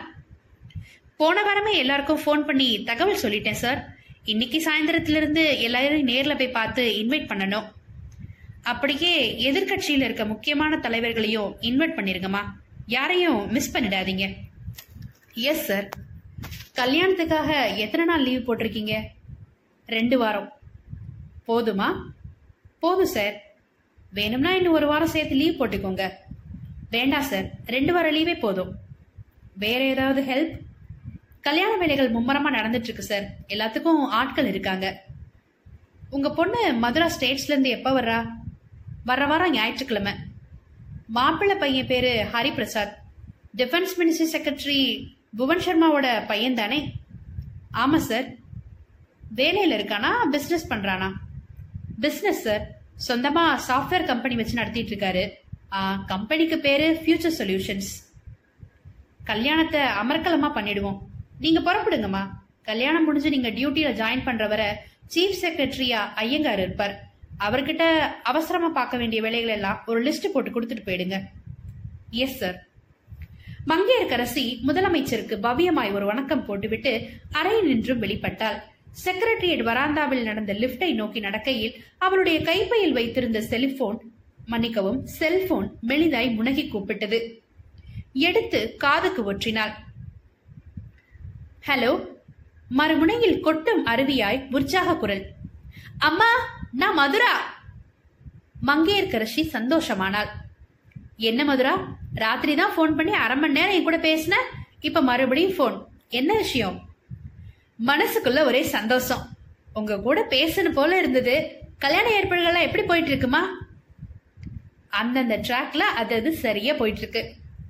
[1.19, 3.81] போன வாரமே எல்லாருக்கும் ஃபோன் பண்ணி தகவல் சொல்லிட்டேன் சார்
[4.23, 7.71] இன்னைக்கு சாயந்தரத்திலிருந்து எல்லாரையும் நேர்ல போய் பார்த்து இன்வைட் பண்ணணும்.
[8.61, 12.39] அப்படியே எதிர்க்கட்சியில இருக்க முக்கியமான தலைவர்களையும் இன்வைட் பண்ணிருங்கம்மா.
[12.85, 14.35] யாரையும் மிஸ் பண்ணிடாதீங்க.
[15.33, 15.89] எஸ் சார்
[16.75, 19.03] கல்யாணத்துக்காக எத்தனை நாள் லீவ் போட்டிருக்கீங்க?
[19.87, 20.53] ரெண்டு வாரம்.
[21.47, 22.01] போதுமா?
[22.79, 23.41] போதும் சார்
[24.13, 26.11] வேணும்னா இன்னும் ஒரு வாரம் சேர்த்து லீவ் போட்டுக்கோங்க.
[26.89, 28.75] வேண்டாம் சார் ரெண்டு வாரம் லீவே போதும்.
[29.53, 30.70] வேற ஏதாவது ஹெல்ப்
[31.45, 34.87] கல்யாண வேலைகள் மும்மரமா நடந்துட்டு இருக்கு சார் எல்லாத்துக்கும் ஆட்கள் இருக்காங்க.
[36.15, 38.19] உங்க பொண்ணு மதுரா ஸ்டேட்ஸ்ல இருந்து எப்ப வர்றா?
[39.09, 40.13] வர்ற வாரம் ஞாயிற்றுக்கிழமை.
[41.17, 42.93] மாப்பிள்ளை பையன் பேரு Hariprasad.
[43.59, 44.81] Defence ministry secretary
[45.39, 46.79] Bhuvan சர்மாவோட பையன் தானே?
[47.81, 48.27] ஆமா சார்
[49.41, 50.11] வேலையில இருக்கானா?
[50.35, 51.09] பிசினஸ் பண்றானா?
[52.05, 52.63] பிசினஸ் சார்
[53.07, 55.23] சொந்தமா சாஃப்ட்வேர் கம்பெனி வச்சு நடத்திட்டு இருக்காரு
[56.11, 57.91] கம்பெனிக்கு பேரு ஃபியூச்சர் சொல்யூஷன்ஸ்
[59.31, 60.99] கல்யாணத்தை அமர்க்கலமா பண்ணிடுவோம்.
[61.41, 62.23] நீங்க புறப்படுங்கம்மா.
[62.61, 64.47] கல்யாணம் முடிஞ்சு நீங்க டியூட்டியில ஜாயின் பண்ற
[65.15, 66.95] சீஃப் செக்ரட்டரியா ஐயங்கார் இருப்பார்.
[67.39, 67.83] அவர்கிட்ட
[68.23, 71.17] அவசரமா பார்க்க வேண்டிய வேலைகள் எல்லாம் ஒரு லிஸ்ட் போட்டு கொடுத்துட்டு போயிடுங்க.
[72.09, 72.57] எஸ் சார்
[73.67, 78.57] மங்கையர்கரசி முதலமைச்சருக்கு பவ்யமாய் ஒரு வணக்கம் போட்டுவிட்டு அறையில் நின்றும் வெளிப்பட்டாள்.
[79.05, 83.99] செக்ரட்டரியேட் வராந்தாவில் நடந்த லிப்டை நோக்கி நடக்கையில் அவளுடைய கைப்பையில் வைத்திருந்த செலிபோன்
[84.45, 87.19] மன்னிக்கவும் செல்போன் மெலிதாய் முனகி கூப்பிட்டது.
[88.13, 89.75] எடுத்து காதுக்கு ஒற்றினாள்.
[91.67, 91.89] ஹலோ
[92.77, 95.21] மறுமுனையில் கொட்டும் அருவியாய் உற்சாக குரல்
[96.07, 96.29] அம்மா
[96.81, 97.33] நான் மதுரா?
[98.67, 100.29] மங்கையர்கரசி சந்தோஷமானாள்.
[101.29, 101.73] என்ன மதுரா
[102.23, 104.37] ராத்திரி தான் ஃபோன் பண்ணி அரை மணி நேரம் என் கூட பேசின?
[104.87, 105.75] இப்ப மறுபடியும் ஃபோன்
[106.19, 106.77] என்ன விஷயம்?
[107.89, 109.23] மனசுக்குள்ள ஒரே சந்தோஷம்.
[109.79, 111.35] உங்க கூட பேசணும் போல இருந்தது.
[111.85, 113.43] கல்யாண ஏற்பாடுகள்லாம் எப்படி போயிட்டு இருக்குமா
[115.01, 117.23] அந்தந்த ட்ராக்ல அது அது சரியா போயிட்டு இருக்கு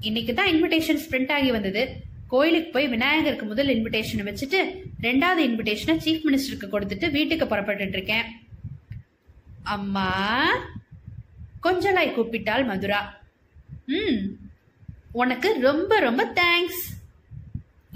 [0.10, 1.84] இன்னைக்கு தான் இன்விடேஷன் பிரிண்ட் ஆகி வந்தது.
[2.32, 4.60] கோயிலுக்கு போய் விநாயகருக்கு முதல் இன்விடேஷனை வச்சுட்டு
[5.08, 8.28] ரெண்டாவது இன்விடேஷனை சீஃப் மினிஸ்டருக்கு கொடுத்துட்டு வீட்டுக்கு புறப்பட்டு இருக்கேன்.
[9.76, 10.10] அம்மா
[11.66, 13.02] கொஞ்சலாய் கூப்பிட்டாள் மதுரா.
[13.98, 14.22] ம்
[15.22, 16.84] உனக்கு ரொம்ப ரொம்ப தேங்க்ஸ்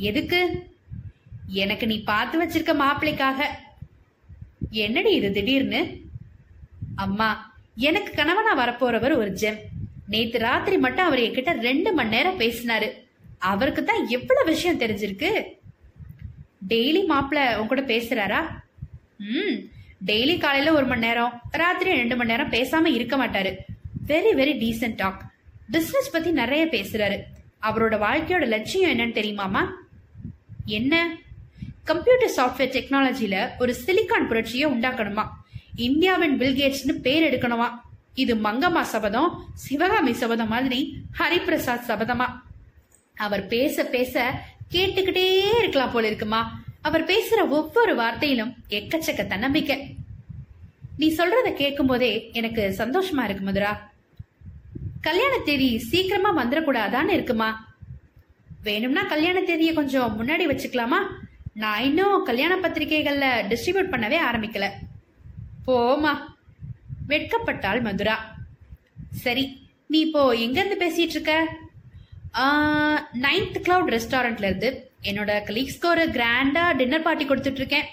[0.09, 0.41] எதுக்கு?
[1.63, 3.39] எனக்கு நீ பார்த்து வச்சிருக்க மாப்பிள்ளைக்காக
[4.83, 5.81] என்னடி இது திடீர்னு?
[7.05, 7.29] அம்மா
[7.89, 9.61] எனக்கு கணவனா வரப்போறவர் ஒரு ஜெம்
[10.13, 12.89] நேத்து ராத்திரி மட்டும் அவர் என்கிட்ட ரெண்டு மணி நேரம் பேசினாரு.
[13.37, 15.43] அவருக்கு தான் எவ்வளவு விஷயம் தெரிஞ்சிருக்கு?
[16.67, 18.39] டெய்லி மாப்பிள்ள உன் கூட பேசுறாரா?
[19.17, 19.57] ம்
[20.05, 23.55] டெய்லி காலையில ஒரு மணி நேரம் ராத்திரி ரெண்டு மணி நேரம் பேசாம இருக்க மாட்டாரு.
[24.07, 25.25] Very very decent talk
[25.71, 27.19] business பத்தி நிறைய பேசுறாரு.
[27.61, 29.63] அவரோட வாழ்க்கையோட லட்சியம் என்னன்னு தெரியுமாமா
[30.65, 31.17] என்ன?
[31.83, 35.27] கம்ப்யூட்டர் சாஃப்ட்வேர் டெக்னாலஜியில ஒரு சிலிக்கான் புரட்சியை உண்டாக்கணுமா?
[35.75, 37.69] இந்தியாவின் பில்கேட்ஸ்னு பேர் எடுக்கணுமா?
[38.13, 42.27] இது மங்கம்மா சபதம் சிவகாமி சபதம் மாதிரி ஹரிபிரசாத் சபதமா?
[43.15, 44.39] அவர் பேச பேச
[44.71, 46.61] கேட்டுக்கிட்டே இருக்கலாம் போல இருக்குமா?
[46.81, 49.95] அவர் பேசுற ஒவ்வொரு வார்த்தையிலும் எக்கச்சக்க தன்னம்பிக்கை.
[50.97, 53.93] நீ சொல்றத கேட்கும் போதே எனக்கு சந்தோஷமா இருக்கு மதுரா.
[55.01, 57.75] கல்யாண தேதி சீக்கிரமா வந்துடக்கூடாதான்னு இருக்குமா?
[58.63, 60.97] வேணும்னா கல்யாண தேதியை கொஞ்சம் முன்னாடி வச்சுக்கலாமா?
[61.53, 64.69] நான் இன்னும் கல்யாண பத்திரிகைகள்ல டிஸ்ட்ரிபியூட் பண்ணவே ஆரம்பிக்கல.
[65.67, 66.17] போமா
[67.07, 68.35] வெட்கப்பட்டாள் மதுரா.
[69.11, 71.57] சரி நீ இப்போ எங்க இருந்து பேசிட்டு இருக்க?
[73.25, 74.69] நைன்த் கிளவுட் ரெஸ்டாரண்ட்ல இருந்து
[75.09, 77.87] என்னோட கலீக்ஸ்க்கு ஒரு கிராண்டா டின்னர் பார்ட்டி கொடுத்துட்டு இருக்கேன்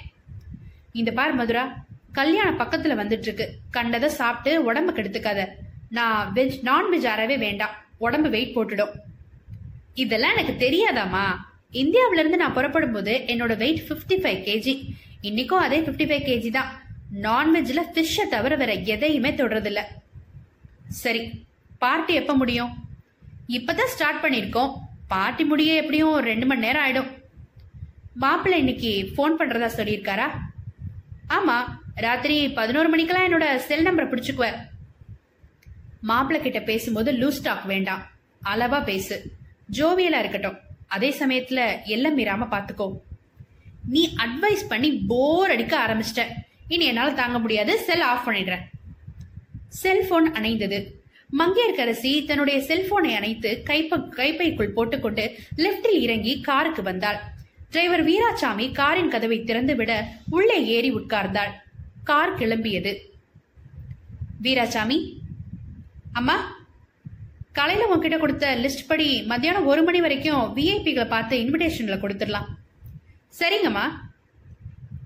[0.92, 1.64] இந்த பார் மதுரா
[2.12, 5.46] கல்யாணம் பக்கத்துல வந்துட்டு இருக்கு கண்டதை சாப்பிட்டு உடம்பு கெடுத்துக்காத
[5.88, 7.74] நான் வெஜ் நான்வெஜ் அறவே வேண்டாம்.
[7.98, 8.92] உடம்பு வெயிட் போட்டுடும்.
[9.94, 11.24] இதெல்லாம் எனக்கு தெரியாதாமா
[11.82, 14.74] இந்தியாவில இருந்து நான் புறப்படும் போது என்னோட வெயிட் 55 ஃபைவ் கேஜி
[15.28, 16.70] இன்னைக்கும் அதே 55 ஃபைவ் கேஜி தான்.
[17.26, 19.82] நான்வெஜ்ல ஃபிஷ்ஷை தவிர வேற எதையுமே தொடுறதில்ல.
[20.88, 21.46] சரி
[21.78, 22.72] பார்ட்டி எப்ப முடியும்?
[23.48, 24.74] இப்பதான் ஸ்டார்ட் பண்ணிருக்கோம்.
[25.08, 27.22] பார்ட்டி முடிய எப்படியும் ரெண்டு மணி நேரம் ஆயிடும்.
[28.14, 30.30] மாப்பிள்ளை இன்னைக்கு ஃபோன் பண்றதா சொல்லியிருக்காரா?
[31.28, 34.56] ஆமா ராத்திரி பதினோரு மணிக்கெல்லாம் என்னோட செல் நம்பரை பிடிச்சுக்குவேன்.
[36.00, 38.06] மாப்பிள்ளை கிட்ட பேசும்போது லூஸ் டாக் வேண்டாம்.
[38.44, 39.32] அளவா பேசு.
[39.72, 40.58] ஜோவியலா இருக்கட்டும்.
[40.86, 42.92] அதே சமயத்துல எல்லாம் மீறாம பாத்துக்கோ.
[43.88, 46.24] நீ அட்வைஸ் பண்ணி போர் அடிக்க ஆரம்பிச்சிட்ட.
[46.68, 47.78] இனி என்னால தாங்க முடியாது.
[47.78, 48.60] செல் ஆஃப் பண்ணிடுறேன்.
[49.68, 50.86] செல்போன் அணைந்தது.
[51.38, 55.24] மங்கையர்கரசி தன்னுடைய செல்போனை அணைத்து கைப்ப கைப்பைக்குள் போட்டுக்கொண்டு
[55.56, 57.18] லெப்டில் இறங்கி காருக்கு வந்தாள்.
[57.70, 59.92] டிரைவர் வீராசாமி காரின் கதவை திறந்துவிட
[60.30, 61.52] உள்ளே ஏறி உட்கார்ந்தாள்.
[62.04, 62.96] கார் கிளம்பியது.
[64.42, 64.98] வீராசாமி
[66.12, 66.60] அம்மா
[67.52, 72.48] காலையில உங்ககிட்ட கொடுத்த லிஸ்ட் படி மத்தியானம் ஒரு மணி வரைக்கும் விஐபிகளை பார்த்து இன்விடேஷன்ல கொடுத்துடலாம்.
[73.38, 73.86] சரிங்கம்மா.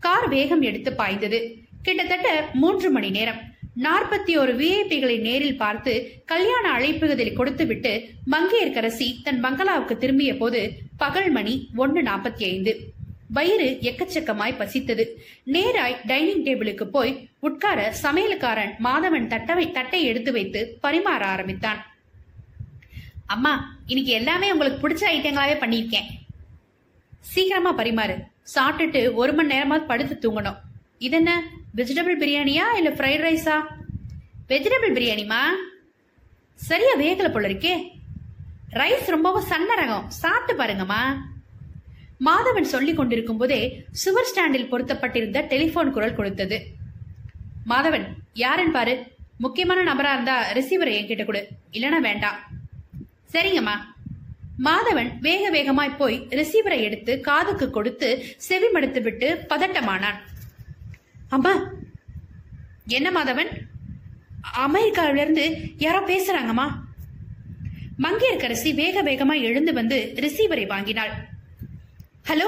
[0.00, 1.40] கார் வேகம் எடுத்து பாய்ந்தது.
[1.82, 3.45] கிட்டத்தட்ட மூன்று மணி நேரம்.
[3.82, 11.68] நாற்பத்தி ஒரு விஐபிகளை நேரில் பார்த்து கல்யாண அழைப்புகளை கொடுத்துவிட்டு மங்கையர்கரசி தன் பங்களாவுக்கு திரும்பிய போது பகல் மணி
[11.74, 12.80] ஒன்று நாற்பத்தி ஐந்து.
[13.28, 15.04] வயிறு எக்கச்சக்கமாய் பசித்தது.
[15.46, 21.86] நேராய் டைனிங் டேபிளுக்கு போய் உட்கார சமையலுக்காரன் மாதவன் தட்டவை தட்டை எடுத்து வைத்து பரிமாற ஆரம்பித்தான்.
[23.26, 26.08] அம்மா இன்னைக்கு எல்லாமே உங்களுக்கு பிடிச்ச ஐட்டங்களாவே பண்ணியிருக்கேன்.
[27.20, 28.16] சீக்கிரமா பரிமாறு.
[28.54, 30.56] சாப்பிட்டுட்டு ஒரு மணி நேரமாவது படுத்து தூங்கணும்.
[30.98, 31.50] இதென்ன?
[31.76, 33.56] வெஜிடபிள் பிரியாணியா இல்ல ஃப்ரைட் ரைஸா
[34.48, 35.40] வெஜிடபிள் பிரியாணிமா
[36.54, 37.74] சரியா வேகல போல இருக்கே.
[38.70, 40.06] ரைஸ் ரொம்பவும் சன்ன ரகம்.
[40.06, 41.00] சாப்பிட்டு பாருங்கம்மா.
[42.26, 46.58] மாதவன் சொல்லிக் கொண்டிருக்கும் போதே சுவர் ஸ்டாண்டில் பொருத்தப்பட்டிருந்த டெலிபோன் குரல் கொடுத்தது.
[47.68, 48.94] மாதவன் யாருன்னு பாரு.
[49.38, 51.48] முக்கியமான நபரா இருந்தா ரிசீவரை என்கிட்ட கொடு.
[51.72, 52.38] இல்லனா வேண்டாம்.
[53.32, 53.76] சரிங்கம்மா.
[54.64, 60.18] மாதவன் வேக வேகமாய் போய் ரிசீவரை எடுத்து காதுக்கு கொடுத்து செவி மடுத்து விட்டு பதட்டமானான்.
[61.28, 61.70] அம்மா.
[62.86, 63.60] என்ன மாதவன்?
[64.56, 66.72] அமெரிக்காவிலிருந்து யாரோ பேசுறாங்கம்மா.
[67.98, 71.28] மங்கையர்கரசி வேக வேகமா எழுந்து வந்து ரிசீவரை வாங்கினாள்.
[72.28, 72.46] ஹலோ?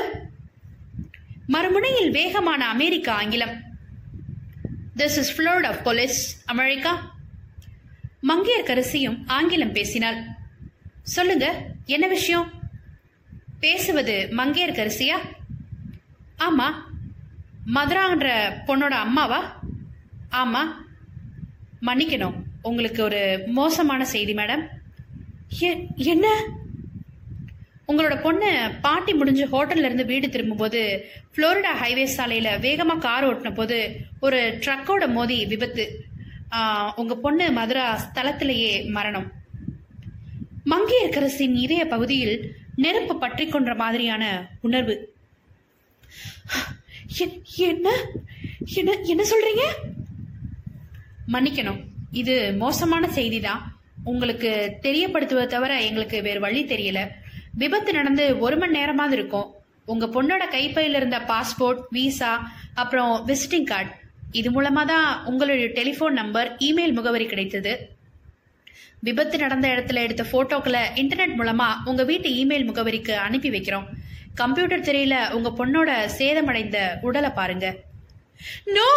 [1.48, 3.62] மறுமுனையில் வேகமான அமெரிக்க ஆங்கிலம்.
[4.96, 7.16] This is floored of police America
[8.28, 10.24] மங்கையர்கரசியும் ஆங்கிலம் பேசினாள்.
[11.02, 12.50] சொல்லுங்க என்ன விஷயம்?
[13.60, 15.16] பேசுவது மங்கையர்கரசியா
[16.38, 16.87] ஆமா
[17.74, 19.60] மதுரான்ற பொண்ணோட அம்மாவா?
[20.30, 20.58] ஆமா.
[21.82, 22.34] மன்னிக்கணும்.
[22.62, 24.66] உங்களுக்கு ஒரு மோசமான செய்தி மேடம்.
[25.60, 26.44] எ- என்ன?
[27.88, 34.00] உங்களோட பொண்ணு பாட்டி முடிஞ்சு ஹோட்டல்ல இருந்து வீடு திரும்பும்போது புளோரிடா ஹைவே சாலையில வேகமா கார் ஓட்டின போது
[34.20, 36.04] ஒரு ட்ரக்கோட மோதி விபத்து.
[36.96, 39.32] உங்க பொண்ணு மதுரா ஸ்தலத்திலேயே மரணம்.
[40.66, 45.14] மங்கையர்கரசின் இதய பகுதியில் நெருப்பு பற்றி கொன்ற மாதிரியான உணர்வு.
[47.56, 47.88] என்ன?
[48.74, 49.64] என்ன என்ன சொல்றீங்க?
[51.32, 51.80] மன்னிக்கணும்.
[52.10, 53.62] இது மோசமான செய்தி தான்
[54.04, 57.08] உங்களுக்கு தெரியப்படுத்துவதை தவிர எங்களுக்கு வேறு வழி தெரியல.
[57.52, 59.54] விபத்து நடந்து ஒரு மணி நேரமாவது இருக்கும்.
[59.84, 63.90] உங்க பொண்ணோட கைப்பையில இருந்த பாஸ்போர்ட் விசா அப்புறம் விசிட்டிங் கார்டு
[64.32, 67.96] இது மூலமா தான் உங்களுடைய டெலிஃபோன் நம்பர் இமெயில் முகவரி கிடைத்தது.
[69.00, 73.86] விபத்து நடந்த இடத்துல எடுத்த போட்டோக்களை இன்டர்நெட் மூலமா உங்க வீட்டு இமெயில் முகவரிக்கு அனுப்பி வைக்கிறோம்.
[74.34, 77.76] கம்ப்யூட்டர் திரையில உங்க பொண்ணோட சேதமடைந்த உடலை பாருங்க.
[78.64, 78.88] நோ!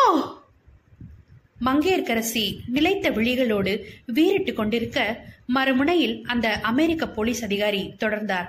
[1.65, 8.47] மங்கையர்கரசி நிலைத்த விழிகளோடு வீறிட்டு கொண்டிருக்க மறுமுனையில் அந்த அமெரிக்க போலீஸ் அதிகாரி தொடர்ந்தார்.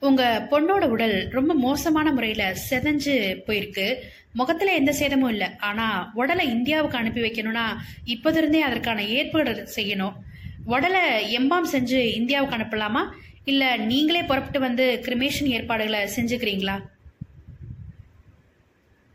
[0.00, 3.96] உங்க பொண்ணோட உடல் ரொம்ப மோசமான முறையில செதஞ்சு போயிருக்கு.
[4.32, 5.48] முகத்துல எந்த சேதமும் இல்லை.
[5.58, 10.12] ஆனா உடலை இந்தியாவுக்கு அனுப்பி வைக்கணும்னா இப்போதிருந்தே அதற்கான ஏற்பாடு செய்யணும்.
[10.64, 13.10] உடலை எம்பாம் செஞ்சு இந்தியாவுக்கு அனுப்பலாமா?
[13.44, 16.82] இல்ல நீங்களே புறப்பட்டு வந்து கிரிமேஷன் ஏற்பாடுகளை செஞ்சுக்கிறீங்களா?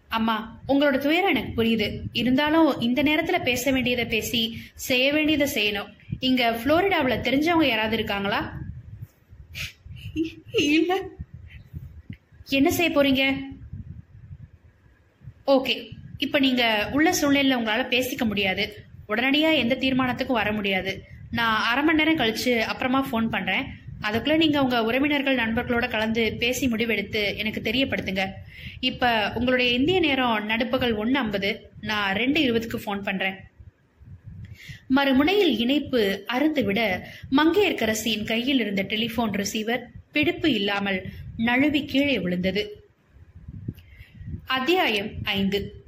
[0.07, 1.99] அம்மா உங்களோட துயரம் எனக்கு புரியுது.
[2.13, 5.93] இருந்தாலும் இந்த நேரத்துல பேச வேண்டியதை பேசி செய்ய வேண்டியதை செய்யணும்.
[6.19, 8.57] இங்க புளோரிடாவுல தெரிஞ்சவங்க யாராவது இருக்காங்களா?
[10.51, 11.01] இல்ல.
[12.49, 13.51] என்ன செய்ய போறீங்க?
[15.47, 15.89] ஓகே.
[16.17, 18.83] இப்ப நீங்க உள்ள சூழ்நிலையில உங்களால பேசிக்க முடியாது.
[19.07, 21.03] உடனடியா எந்த தீர்மானத்துக்கும் வர முடியாது.
[21.31, 23.83] நான் அரை மணி நேரம் கழிச்சு அப்புறமா ஃபோன் பண்றேன்.
[24.09, 28.27] அதுக்குள்ள நீங்க உங்க உறவினர்கள் நண்பர்களோட கலந்து பேசி முடிவெடுத்து எனக்கு தெரியப்படுத்துங்க.
[28.79, 31.69] இப்ப உங்களுடைய இந்திய நேரம் நடுப்பகல் ஒன்று ஐம்பது.
[31.81, 33.35] நான் ரெண்டு இருபதுக்கு ஃபோன் பண்றேன்.
[34.95, 37.01] மறுமுனையில் இணைப்பு அறுந்துவிட
[37.37, 41.05] மங்கையர்க்கரசியின் கையில் இருந்த டெலிபோன் ரிசீவர் பிடிப்பு இல்லாமல்
[41.37, 42.83] நழுவி கீழே விழுந்தது.
[44.45, 45.84] அத்தியாயம் ஐந்து.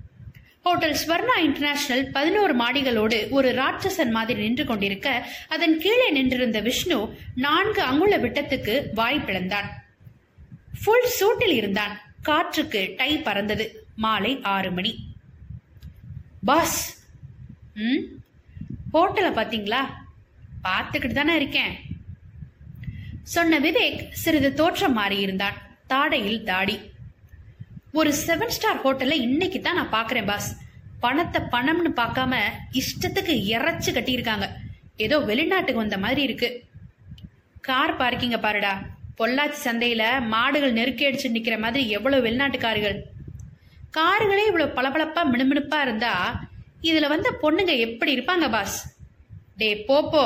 [0.68, 7.82] ஹோட்டல் ஸ்வர்ணா இன்டர்நேஷனல் பதினோரு மாடிகளோடு ஒரு ராட்சசன் மாதிரி நின்று கொண்டிருக்க அதன் கீழே நின்றிருந்த விஷ்ணு நான்கு
[7.82, 9.66] அங்குல விட்டத்துக்கு வாய் பிளந்தான்.
[10.84, 12.02] ஃபுல் சூட்டில் இருந்தான்.
[12.22, 13.72] காற்றுக்கு டை பறந்தது.
[13.96, 15.14] மாலை ஆறு மணி.
[16.46, 17.06] பாஸ்
[17.74, 18.04] ம்?
[18.94, 19.80] ஹோட்டலை பார்த்தீங்களா?
[20.64, 21.80] பார்த்துக்கிட்டு தானே இருக்கேன்.
[23.24, 25.54] சொன்ன விவேக் சிறிது தோற்றம் மாறியிருந்தான்.
[25.90, 26.80] தாடையில் தாடி.
[27.98, 30.50] ஒரு செவன் ஸ்டார் ஹோட்டல்ல இன்னைக்கு தான் நான் பாக்குறேன் பாஸ்
[31.04, 32.34] பணத்தை பணம்னு பார்க்காம
[32.80, 34.46] இஷ்டத்துக்கு இறைச்சு கட்டியிருக்காங்க.
[35.06, 36.50] ஏதோ வெளிநாட்டுக்கு வந்த மாதிரி இருக்கு.
[37.68, 38.74] கார் பார்க்கிங்க பாருடா.
[39.20, 42.98] பொள்ளாச்சி சந்தையில மாடுகள் நெருக்கி அடிச்சு நிக்கிற மாதிரி எவ்வளவு வெளிநாட்டு கார்கள்
[43.98, 46.14] காருகளே இவ்வளவு பளபளப்பா மினுமினுப்பா இருந்தா
[46.90, 48.78] இதுல வந்த பொண்ணுங்க எப்படி இருப்பாங்க பாஸ்
[49.62, 50.26] டே போப்போ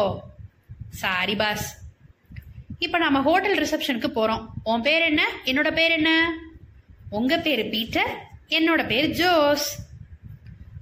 [1.01, 1.67] சாரி பாஸ்
[2.85, 4.45] இப்ப நாம ஹோட்டல் ரிசப்ஷனுக்கு போறோம்.
[4.71, 5.23] உன் பேர் என்ன?
[5.49, 6.11] என்னோட பேர் என்ன?
[7.17, 8.11] உங்க பேரு பீட்டர்
[8.49, 9.65] என்னோட பேர் ஜோஸ்.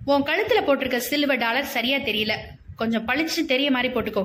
[0.06, 2.34] உன் கழுத்துல போட்டிருக்க சில்வர் டாலர் சரியா தெரியல.
[2.76, 4.24] கொஞ்சம் பளிச்சு தெரிய மாதிரி போட்டுக்கோ.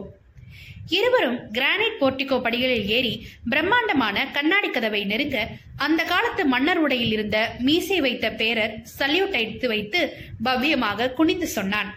[0.89, 3.13] இருவரும் கிரானைட் போர்ட்டிகோ படிகளில் ஏறி
[3.49, 5.39] பிரம்மாண்டமான கண்ணாடி கதவை நெருங்க
[5.77, 10.01] அந்த காலத்து மன்னர் உடையில் இருந்த மீசை வைத்த பேரர் சல்யூட் அடித்து வைத்து
[10.45, 11.95] பவ்யமாக குனிந்து சொன்னான்.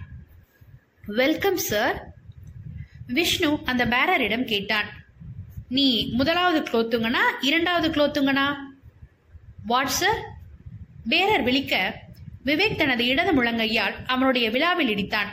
[1.06, 2.00] வெல்கம் சார்
[3.08, 4.90] விஷ்ணு அந்த பேரரிடம் கேட்டான்.
[5.70, 8.48] நீ முதலாவது குளோத்துங்கனா இரண்டாவது குளோத்துங்கனா
[9.70, 10.20] வாட் சார்
[11.12, 11.74] பேரர் விழிக்க
[12.46, 15.30] விவேக் தனது இடது முழங்கையால் அவனுடைய விழாவில் இடித்தான்.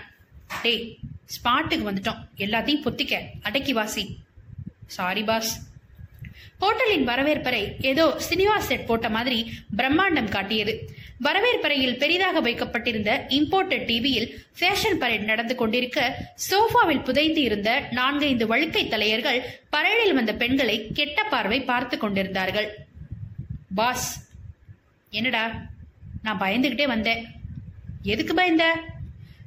[0.62, 0.96] டேய்
[1.34, 2.22] ஸ்பாட்டுக்கு வந்துட்டோம்.
[2.44, 4.04] எல்லாத்தையும் பொத்திக்க அடக்கி வாசி.
[4.86, 5.52] சாரி பாஸ்
[6.58, 9.38] ஹோட்டலின் வரவேற்பறை ஏதோ சினிமா செட் போட்ட மாதிரி
[9.76, 10.74] பிரம்மாண்டம் காட்டியது.
[11.18, 14.28] வரவேற்பறையில் பெரிதாக வைக்கப்பட்டிருந்த இம்போர்ட்டட் டிவியில்
[14.60, 16.00] ஃபேஷன் பரேட் நடந்து கொண்டிருக்க
[16.48, 19.40] சோஃபாவில் புதைந்து இருந்த நான்கைந்து வழுக்கை தலையர்கள்
[19.76, 22.70] பரேடில் வந்த பெண்களை கெட்ட பார்வை பார்த்து கொண்டிருந்தார்கள்.
[23.74, 24.10] பாஸ்
[25.14, 25.66] என்னடா?
[26.22, 27.26] நான் பயந்துகிட்டே வந்தேன்.
[28.02, 28.80] எதுக்கு பயந்த?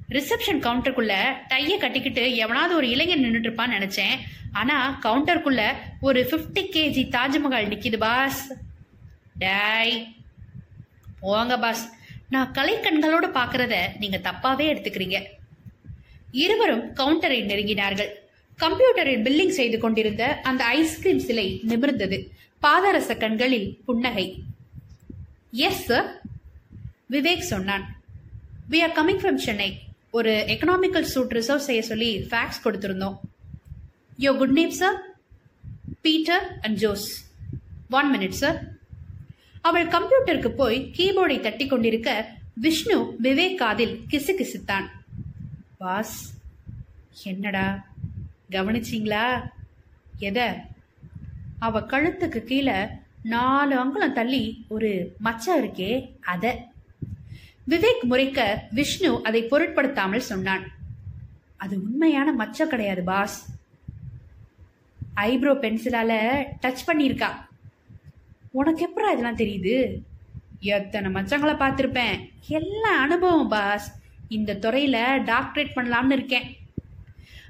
[0.10, 1.13] ரிசப்ஷன் கவுண்டருக்குள்ள
[1.49, 4.13] டையை கட்டிக்கிட்டு எவனாவது ஒரு இளைஞன் நின்றுட்டு இருப்பான்னு நினைச்சேன்.
[4.51, 8.53] ஆனா கவுண்டருக்குள்ள ஒரு 50 கேஜி தாஜ்மஹால் நிக்கிது பாஸ்.
[9.38, 10.15] டாய்.
[11.19, 11.93] போங்க பாஸ்.
[12.30, 15.23] நான் கலைக்கண்களோட பாக்குறத நீங்க தப்பாவே எடுத்துக்கிறீங்க.
[16.32, 18.10] இருவரும் கவுண்டரை நெருங்கினார்கள்.
[18.60, 22.32] கம்ப்யூட்டரில் பில்லிங் செய்து கொண்டிருந்த அந்த ஐஸ்கிரீம் சிலை நிமிர்ந்தது.
[22.62, 24.27] பாதரச கண்களில் புன்னகை.
[25.51, 26.21] எஸ் சார்
[27.10, 28.01] விவேக் சொன்னான்.
[28.69, 29.79] We are coming from Chennai
[30.12, 33.17] ஒரு எக்கனாமிக்கல் சூட் ரிசர்வ் செய்ய சொல்லி ஃபேக்ஸ் கொடுத்துருந்தோம்.
[34.19, 35.01] யோ good name sir
[36.01, 37.31] Peter and Jose
[37.89, 38.63] one minute sir
[39.62, 44.86] அவள் கம்ப்யூட்டருக்கு போய் கீபோர்டை தட்டி கொண்டிருக்க விஷ்ணு விவேக் காதில் கிசுகிசுத்தான்
[45.77, 46.33] பாஸ்
[47.23, 47.88] என்னடா?
[48.51, 49.49] கவனிச்சிங்களா?
[50.17, 50.65] எத?
[51.60, 52.88] அவ கழுத்துக்கு கீழே
[53.24, 56.65] நாலு அங்குலம் தள்ளி ஒரு மச்சம் இருக்கே அத.
[57.70, 60.68] விவேக் முறைக்க விஷ்ணு அதை பொருட்படுத்தாமல் சொன்னான்.
[61.57, 63.55] அது உண்மையான மச்சம் கிடையாது பாஸ்.
[65.13, 67.32] ஐப்ரோ பென்சிலால டச் பண்ணியிருக்கா.
[68.51, 70.01] உனக்கு எப்படா இதெல்லாம் தெரியுது?
[70.59, 72.30] எத்தனை மச்சங்களை பார்த்துருப்பேன்.
[72.47, 73.99] எல்லா அனுபவம் பாஸ்.
[74.28, 76.57] இந்த துறையில டாக்டரேட் பண்ணலாம்னு இருக்கேன்.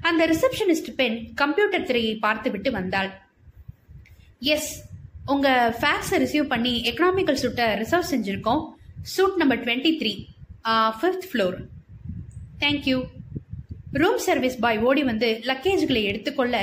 [0.00, 3.10] அந்த ரிசப்ஷனிஸ்ட் பெண் கம்ப்யூட்டர் திரையை பார்த்துவிட்டு வந்தாள்.
[4.40, 4.87] எஸ்
[5.32, 8.62] உங்கள் ஃபேக்ஸை ரிசீவ் பண்ணி எக்கனாமிக்கல் சூட்டை ரிசர்வ் செஞ்சுருக்கோம்.
[9.14, 10.12] Suite number twenty three
[11.00, 11.56] fifth floor
[12.64, 12.98] thank you
[14.02, 16.54] room service boy ஓடி வந்து லக்கேஜ்களை எடுத்துக்கொள்ள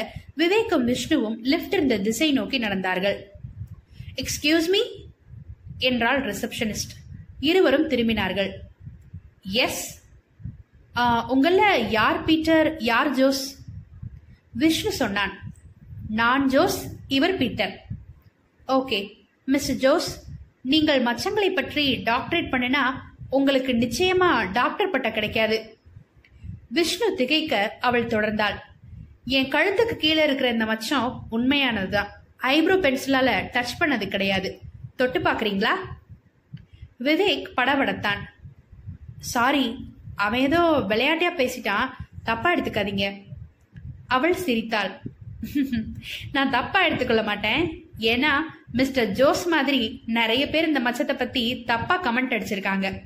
[0.41, 3.18] விவேக்கும் விஷ்ணுவும் லிஃப்ட் இருந்த திசை நோக்கி நடந்தார்கள்.
[4.22, 4.82] எக்ஸ்கியூஸ் மீ
[5.89, 6.93] என்றாள் ரிசப்ஷனிஸ்ட்
[7.49, 8.51] இருவரும் திரும்பினார்கள்.
[9.66, 9.86] எஸ்
[11.34, 11.61] உங்கள
[11.97, 12.68] யார் பீட்டர்?
[12.91, 13.45] யார் ஜோஸ்?
[14.61, 15.34] விஷ்ணு சொன்னான்.
[16.22, 16.80] நான் ஜோஸ்.
[17.18, 17.74] இவர் பீட்டர்.
[18.68, 19.13] ஓகே
[19.45, 20.24] மிஸ்டர் ஜோஸ்
[20.61, 22.93] நீங்கள் மச்சங்களை பற்றி டாக்டரேட் பண்ணினா
[23.30, 25.78] உங்களுக்கு நிச்சயமா டாக்டர் பட்டம் கிடைக்காது.
[26.68, 28.59] விஷ்ணு திகைக்க அவள் தொடர்ந்தாள்.
[29.26, 32.07] என் கழுத்துக்கு கீழே இருக்கிற இந்த மச்சம் உண்மையானதுதான்
[32.41, 34.59] ஐப்ரோ பென்சிலால டச் பண்ணது கிடையாது.
[34.95, 35.72] தொட்டு பாக்குறீங்களா
[36.99, 38.20] விவேக் படபடத்தான்.
[39.20, 41.89] சாரி அவன் ஏதோ விளையாட்டியா பேசிட்டான்.
[42.24, 43.24] தப்பா எடுத்துக்காதீங்க.
[44.07, 45.01] அவள் சிரித்தாள்.
[46.32, 47.85] நான் தப்பா எடுத்துக்கொள்ள மாட்டேன்.
[48.00, 48.32] ஏன்னா
[48.72, 53.02] மிஸ்டர் ஜோஸ் மாதிரி நிறைய பேர் இந்த மச்சத்தை பத்தி தப்பா கமெண்ட் அடிச்சிருக்காங்க.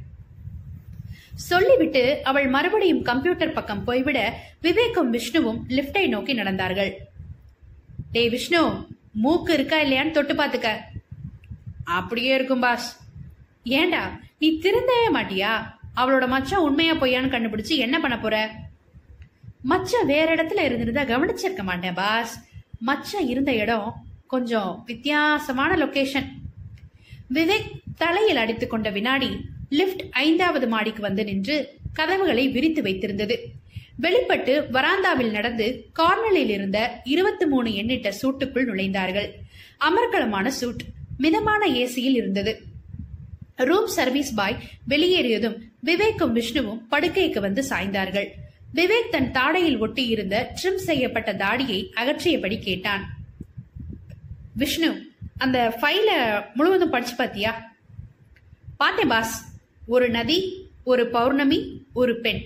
[1.33, 4.19] சொல்லிவிட்டு அவள் மறுபடியும் கம்ப்யூட்டர் பக்கம் போய்விட
[4.61, 6.91] விவேக்கும் விஷ்ணுவும் லிப்டை நோக்கி நடந்தார்கள்.
[8.11, 10.69] டே விஷ்ணு மூக்கு இருக்கா இல்லையான்னு தொட்டு பாத்துக்க.
[11.83, 13.01] அப்படியே இருக்கும் பாஸ்.
[13.63, 15.53] ஏண்டா நீ திருந்தவே மாட்டியா?
[15.95, 18.51] அவளோட மச்சம் உண்மையா பொய்யான்னு கண்டுபிடிச்சு என்ன பண்ண போற?
[19.69, 22.45] மச்சம் வேற இடத்துல இருந்திருந்தா கவனிச்சிருக்க மாட்டேன் பாஸ்.
[22.85, 26.27] மச்சம் இருந்த இடம் கொஞ்சம் வித்தியாசமான லொகேஷன்
[27.33, 29.29] விவேக் தலையில் அடித்துக்கொண்ட வினாடி
[29.69, 31.55] லிஃப்ட் ஐந்தாவது மாடிக்கு வந்து நின்று
[31.93, 33.35] கதவுகளை விரித்து வைத்திருந்தது.
[33.95, 39.29] வெளிப்பட்டு வராந்தாவில் நடந்து கார்னலில் இருந்த இருபத்தி மூணு எண்ணிட்ட சூட்டுக்குள் நுழைந்தார்கள்.
[39.79, 40.81] அமர்க்களமான சூட்
[41.17, 42.53] மிதமான ஏசியில் இருந்தது.
[43.55, 44.59] ரூம் சர்வீஸ் பாய்
[44.89, 48.27] வெளியேறியதும் விவேக்கும் விஷ்ணுவும் படுக்கைக்கு வந்து சாய்ந்தார்கள்.
[48.75, 53.05] விவேக் தன் தாடையில் ஒட்டியிருந்த ட்ரிம் செய்யப்பட்ட தாடியை அகற்றியபடி கேட்டான்.
[54.61, 57.51] விஷ்ணு அந்த ஃபைலை முழுவதும் படிச்சு பாத்தியா?
[58.77, 59.33] பார்த்தேன் பாஸ்
[59.87, 60.39] ஒரு நதி
[60.83, 61.59] ஒரு பௌர்ணமி
[61.93, 62.41] ஒரு பெண்.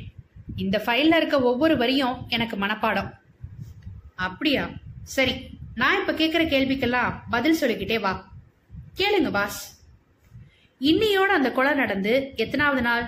[0.55, 3.11] இந்த ஃபைல்ல இருக்க ஒவ்வொரு வரியும் எனக்கு மனப்பாடம்.
[4.15, 4.69] அப்படியா?
[5.03, 5.33] சரி
[5.75, 8.31] நான் இப்ப கேக்குற கேள்விக்கெல்லாம் பதில் சொல்லிக்கிட்டே வா.
[8.97, 9.59] கேளுங்க பாஸ்
[10.81, 13.05] இன்னியோட அந்த கொலை நடந்து எத்தனாவது நாள்?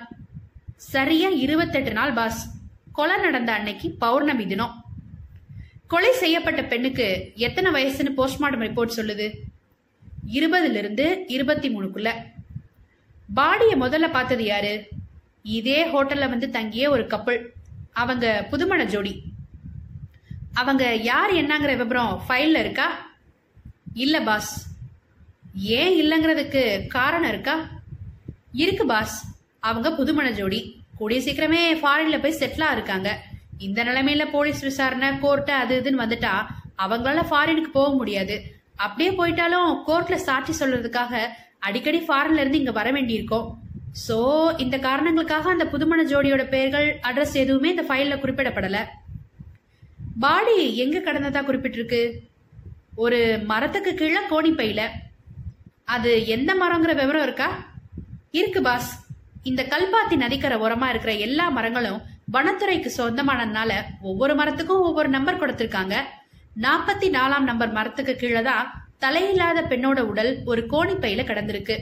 [0.76, 2.42] சரியா இருபத்தெட்டு நாள் பாஸ்
[2.92, 4.85] கொலை நடந்த அன்னைக்கு பௌர்ணமி தினம்.
[5.88, 9.34] கொலை செய்யப்பட்ட பெண்ணுக்கு எத்தனை வயசுன்னு போஸ்ட்மார்ட்டம் ரிப்போர்ட் சொல்லுது?
[10.34, 12.14] இருபதுல இருந்து இருபத்தி மூணுக்குள்ள.
[13.34, 14.88] பாடிய முதல்ல பார்த்தது யாரு?
[15.44, 17.52] இதே ஹோட்டல்ல வந்து தங்கிய ஒரு கப்பல்
[17.94, 19.24] அவங்க புதுமண ஜோடி.
[20.54, 23.16] அவங்க யார் என்னங்கிற விவரம் ஃபைல்ல இருக்கா?
[23.94, 24.68] இல்ல பாஸ்
[25.56, 27.70] ஏன் இல்லைங்கிறதுக்கு காரணம் இருக்கா?
[28.52, 29.26] இருக்கு பாஸ்
[29.60, 30.82] அவங்க புதுமண ஜோடி.
[30.98, 33.24] கூடிய சீக்கிரமே ஃபாரின்ல போய் செட்டிலா இருக்காங்க.
[33.60, 36.34] இந்த நிலைமையில போலீஸ் விசாரணை கோர்ட்டு அது இதுன்னு வந்துட்டா
[36.78, 38.54] அவங்களால ஃபாரினுக்கு போக முடியாது.
[38.76, 41.20] அப்படியே போயிட்டாலும் கோர்ட்ல சாட்சி சொல்றதுக்காக
[41.60, 43.48] அடிக்கடி ஃபாரின்ல இருந்து இங்க வர வேண்டியிருக்கோம்.
[44.08, 44.18] சோ
[44.58, 48.80] இந்த காரணங்களுக்காக அந்த புதுமண ஜோடியோட பெயர்கள் அட்ரஸ் எதுவுமே இந்த ஃபைல்ல குறிப்பிடப்படல.
[50.20, 52.02] பாடி எங்க கடந்ததா குறிப்பிட்டிருக்கு?
[52.96, 54.82] ஒரு மரத்துக்கு கீழே கோணிப்பையில
[55.84, 57.66] அது எந்த மரங்கிற விவரம் இருக்கா?
[58.32, 59.08] இருக்கு பாஸ்
[59.44, 62.02] இந்த கல்பாத்தி நதிக்கரை உரமா இருக்கிற எல்லா மரங்களும்
[62.34, 63.72] வனத்துறைக்கு சொந்தமானதுனால
[64.02, 65.96] ஒவ்வொரு மரத்துக்கும் ஒவ்வொரு நம்பர் கொடுத்திருக்காங்க.
[66.66, 68.72] நாற்பத்தி நாலாம் நம்பர் மரத்துக்கு கீழே தான்
[69.04, 71.76] தலையில்லாத பெண்ணோட உடல் ஒரு கோணிப்பையில கிடந்திருக்கு.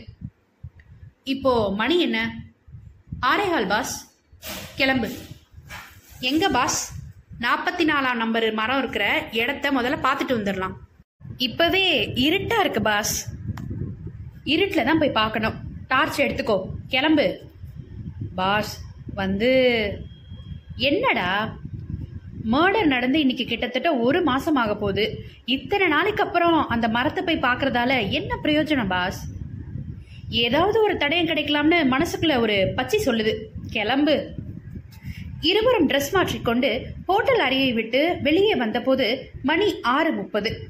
[1.33, 2.19] இப்போ மணி என்ன?
[3.31, 3.93] ஆரேகால் பாஸ்
[4.75, 5.09] கிளம்பு.
[6.19, 6.79] எங்க பாஸ்
[7.41, 10.75] நாற்பத்தி நாலாம் நம்பர் மரம் இருக்கிற இடத்த முதல்ல பார்த்துட்டு வந்துடலாம்.
[11.37, 11.85] இப்பவே
[12.25, 13.15] இருட்டா இருக்கு பாஸ்
[14.53, 15.57] இருட்டில் தான் போய் பார்க்கணும்.
[15.87, 16.57] டார்ச் எடுத்துக்கோ.
[16.87, 17.27] கிளம்பு.
[18.35, 18.73] பாஸ்
[19.21, 19.51] வந்து
[20.77, 21.57] என்னடா?
[22.51, 25.23] மர்டர் நடந்து இன்னைக்கு கிட்டத்தட்ட ஒரு மாசம் ஆக போகுது.
[25.45, 29.27] இத்தனை நாளைக்கு அப்புறம் அந்த மரத்தை போய் பார்க்கறதால என்ன பிரயோஜனம் பாஸ்
[30.29, 33.35] ஏதாவது ஒரு தடயம் கிடைக்கலாம்னு மனசுக்குள்ள ஒரு பச்சை சொல்லுது.
[33.69, 34.29] கிளம்பு.
[35.41, 40.67] இருவரும் ட்ரெஸ் மாற்றிக்கொண்டு ஹோட்டல் அறையை விட்டு வெளியே வந்தபோது மணி ஆறு முப்பது.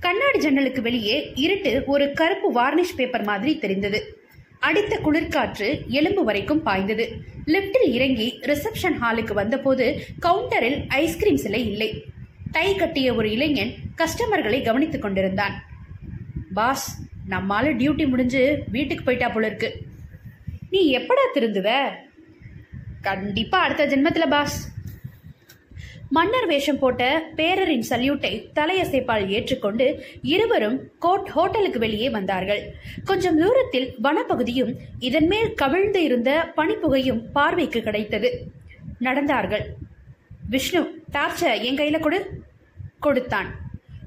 [0.00, 4.19] கண்ணாடி ஜன்னலுக்கு வெளியே இருட்டு ஒரு கருப்பு வார்னிஷ் பேப்பர் மாதிரி தெரிந்தது.
[4.60, 7.04] அடித்த குளிர்காற்று எலும்பு வரைக்கும் பாய்ந்தது.
[7.46, 9.86] லிப்டில் இறங்கி ரிசப்ஷன் ஹாலுக்கு வந்தபோது
[10.22, 12.04] கவுண்டரில் ஐஸ்கிரீம் சிலை இல்லை.
[12.50, 15.54] டை கட்டிய ஒரு இளைஞன் கஸ்டமர்களை கவனித்துக் கொண்டிருந்தான்.
[16.54, 16.86] பாஸ்
[17.28, 19.68] நம்மால டியூட்டி முடிஞ்சு வீட்டுக்கு போயிட்டா போல இருக்கு
[20.70, 21.68] நீ எப்படா திருந்துவ?
[23.02, 24.56] கண்டிப்பா அடுத்த ஜென்மத்துல பாஸ்
[26.10, 32.74] மன்னர் வேஷம் போட்ட பேரரின் சல்யூட்டை தலையசைப்பால் ஏற்றுக்கொண்டு இருவரும் கோட் ஹோட்டலுக்கு வெளியே வந்தார்கள்.
[33.04, 38.52] கொஞ்சம் தூரத்தில் வனப்பகுதியும் இதன் மேல் கவிழ்ந்து இருந்த பனிப்புகையும் பார்வைக்கு கிடைத்தது.
[39.00, 39.64] நடந்தார்கள்.
[40.48, 42.42] விஷ்ணு டார்ச்ச என் கையில கொடு.
[43.00, 43.50] கொடுத்தான்.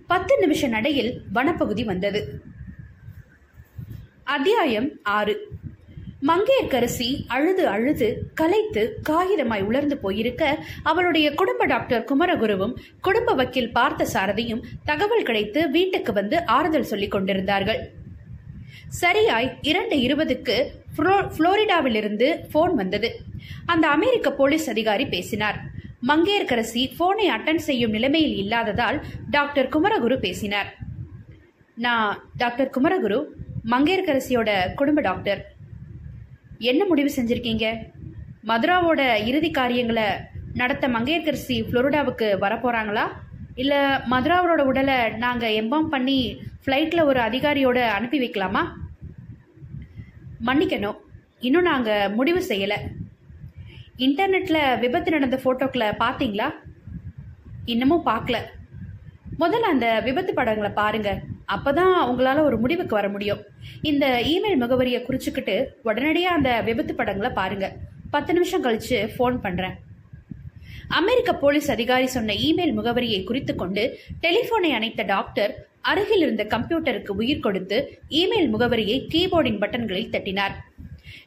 [0.07, 2.41] பத்து நிமிஷ நடையில் வனப்பகுதி வந்தது.
[4.23, 5.47] அத்தியாயம் ஆறு.
[6.27, 14.63] மங்கையர்க்கரசி அழுது அழுது கலைத்து காகிதமாய் உலர்ந்து போயிருக்க அவளுடைய குடும்ப டாக்டர் குமரகுருவும் குடும்ப வக்கீல் பார்த்த சாரதியும்
[14.85, 17.89] தகவல் கிடைத்து வீட்டுக்கு வந்து ஆறுதல் சொல்லிக் கொண்டிருந்தார்கள்.
[18.87, 20.65] சரியாய் இரண்டு இருபதுக்கு
[20.97, 23.19] புளோரிடாவிலிருந்து போன் வந்தது.
[23.65, 25.59] அந்த அமெரிக்க போலீஸ் அதிகாரி பேசினார்.
[26.07, 30.77] மங்கையர்க்கரசி போனை அட்டன் செய்யும் நிலைமையில் இல்லாததால் டாக்டர் குமரகுரு பேசினார்.
[31.75, 33.25] நான் டாக்டர் குமரகுரு
[33.71, 35.52] மங்கையர்க்கரசியோட குடும்ப டாக்டர்.
[36.59, 37.85] என்ன முடிவு செஞ்சுருக்கீங்க?
[38.43, 40.07] மதுராவோட இறுதி காரியங்களை
[40.53, 43.05] நடத்த மங்கையர்கரசி ஃப்ளோரிடாவுக்கு வரப்போகிறாங்களா
[43.55, 43.77] இல்லை
[44.09, 48.63] மதுராவோட உடலை நாங்கள் எம்பாம் பண்ணி ஃப்ளைட்டில் ஒரு அதிகாரியோட அனுப்பி வைக்கலாமா?
[50.45, 50.97] மன்னிக்கணும்
[51.39, 52.77] இன்னும் நாங்கள் முடிவு செய்யலை.
[53.97, 56.53] இன்டர்நெட்டில் விபத்து நடந்த ஃபோட்டோக்களை பார்த்தீங்களா
[57.65, 58.37] இன்னமும் பார்க்கல
[59.39, 63.41] முதல்ல அந்த விபத்து படங்களை பாருங்கள் அப்போ தான் உங்களால் ஒரு முடிவுக்கு வர முடியும்.
[63.91, 65.55] இந்த இமெயில் முகவரியை குறிச்சுக்கிட்டு
[65.89, 67.75] உடனடியாக அந்த விபத்து படங்களை பாருங்கள்
[68.15, 69.77] பத்து நிமிஷம் கழித்து ஃபோன் பண்ணுறேன்
[70.99, 73.83] அமெரிக்க போலீஸ் அதிகாரி சொன்ன இமெயில் முகவரியை குறித்து கொண்டு
[74.23, 75.53] டெலிபோனை அணைத்த டாக்டர்
[75.91, 77.77] அருகில் இருந்த கம்ப்யூட்டருக்கு உயிர் கொடுத்து
[78.21, 80.55] இமெயில் முகவரியை கீபோர்டின் பட்டன்களில் தட்டினார்.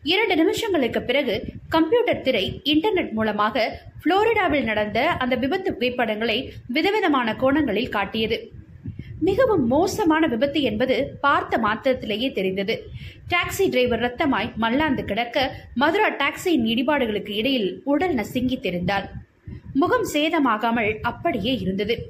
[0.02, 1.34] இரண்டு நிமிஷங்களுக்கு பிறகு
[1.68, 3.66] கம்ப்யூட்டர் திரை இன்டர்நெட் மூலமாக
[4.02, 6.38] புளோரிடாவில் நடந்த அந்த விபத்து புகைப்படங்களை
[6.76, 8.38] விதவிதமான கோணங்களில் காட்டியது.
[9.20, 12.90] மிகவும் மோசமான விபத்து என்பது பார்த்த மாத்திரத்திலேயே தெரிந்தது.
[13.30, 19.08] டாக்ஸி டிரைவர் ரத்தமாய் மல்லாந்து கிடக்க மதுரா டாக்ஸியின் இடிபாடுகளுக்கு இடையில் உடல் நசுங்கி தெரிந்தாள்
[19.72, 22.08] முகம் சேதமாகாமல் அப்படியே இருந்தது.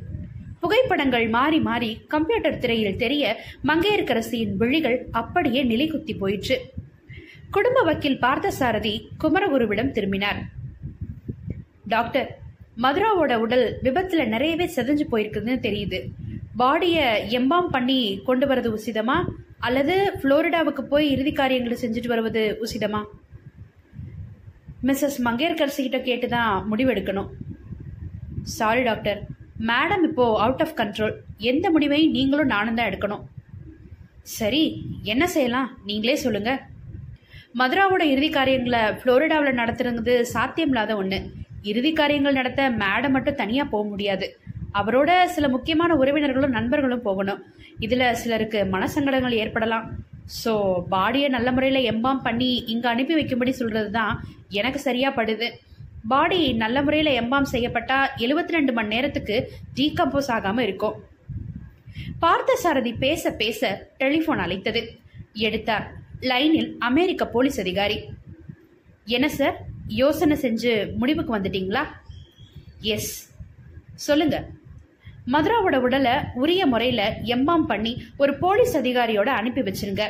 [0.61, 3.37] புகைப்படங்கள் மாறி மாறி கம்ப்யூட்டர் திரையில் தெரிய
[3.67, 6.61] மங்கையர்கரசியின் விழிகள் அப்படியே நிலைகுத்தி போயிற்று.
[7.51, 10.43] குடும்ப வக்கீல் பார்த்தசாரதி குமரகுருவிடம் திரும்பினார்.
[11.89, 12.39] டாக்டர்
[12.83, 16.05] மதுராவோட உடல் விபத்துல நிறையவே செதஞ்சு போயிருக்குதுன்னு தெரியுது.
[16.61, 17.07] பாடியை
[17.39, 19.17] எம்பாம் பண்ணி கொண்டு வரது உசிதமா?
[19.67, 23.01] அல்லது ஃப்ளோரிடாவுக்கு போய் இறுதி காரியங்களை செஞ்சுட்டு வருவது உசிதமா?
[24.89, 27.31] மிஸ்ஸஸ் மங்கேற்கரசி கிட்ட கேட்டு தான் முடிவெடுக்கணும்.
[28.57, 29.21] சாரி டாக்டர்
[29.71, 31.15] மேடம் இப்போ அவுட் ஆஃப் கண்ட்ரோல்
[31.51, 33.25] எந்த முடிவையும் நீங்களும் நானும் தான் எடுக்கணும்.
[34.39, 34.63] சரி
[35.13, 35.69] என்ன செய்யலாம்?
[35.89, 36.53] நீங்களே சொல்லுங்க.
[37.61, 41.21] மதுராவோட இறுதி காரியங்களை ஃப்ளோரிடாவில் நடத்துறது சாத்தியமில்லாத ஒன்று
[41.71, 44.27] இறுதி காரியங்கள் நடத்த மேடம் மட்டும் தனியாக போக முடியாது.
[44.81, 47.41] அவரோட சில முக்கியமான உறவினர்களும் நண்பர்களும் போகணும்.
[47.85, 49.87] இதில் சிலருக்கு மனசங்கடங்கள் ஏற்படலாம்.
[50.43, 50.53] ஸோ
[50.93, 54.15] பாடியை நல்ல முறையில் எம்பாம் பண்ணி இங்கே அனுப்பி வைக்கும்படி சொல்கிறது தான்
[54.61, 55.49] எனக்கு சரியாக படுது.
[56.13, 59.37] பாடி நல்ல முறையில் எம்பாம் செய்யப்பட்டால் எழுபத்தி ரெண்டு மணி நேரத்துக்கு
[59.79, 60.97] டீகம்போஸ் ஆகாமல் இருக்கும்.
[62.25, 63.71] பார்த்தசாரதி பேச பேச
[64.03, 64.83] டெலிஃபோன் அழைத்தது.
[65.47, 65.87] எடுத்தார்.
[66.31, 67.99] லைனில் அமெரிக்க போலீஸ் அதிகாரி.
[69.17, 69.57] என்ன சார்?
[70.03, 71.83] யோசனை செஞ்சு முடிவுக்கு வந்துட்டீங்களா?
[72.95, 73.13] எஸ்
[74.07, 74.47] சொல்லுங்கள்
[75.35, 80.05] மதுராவோட உடலை உரிய முறையில் எம்பாம் பண்ணி ஒரு போலீஸ் அதிகாரியோட அனுப்பி வச்சிருங்க.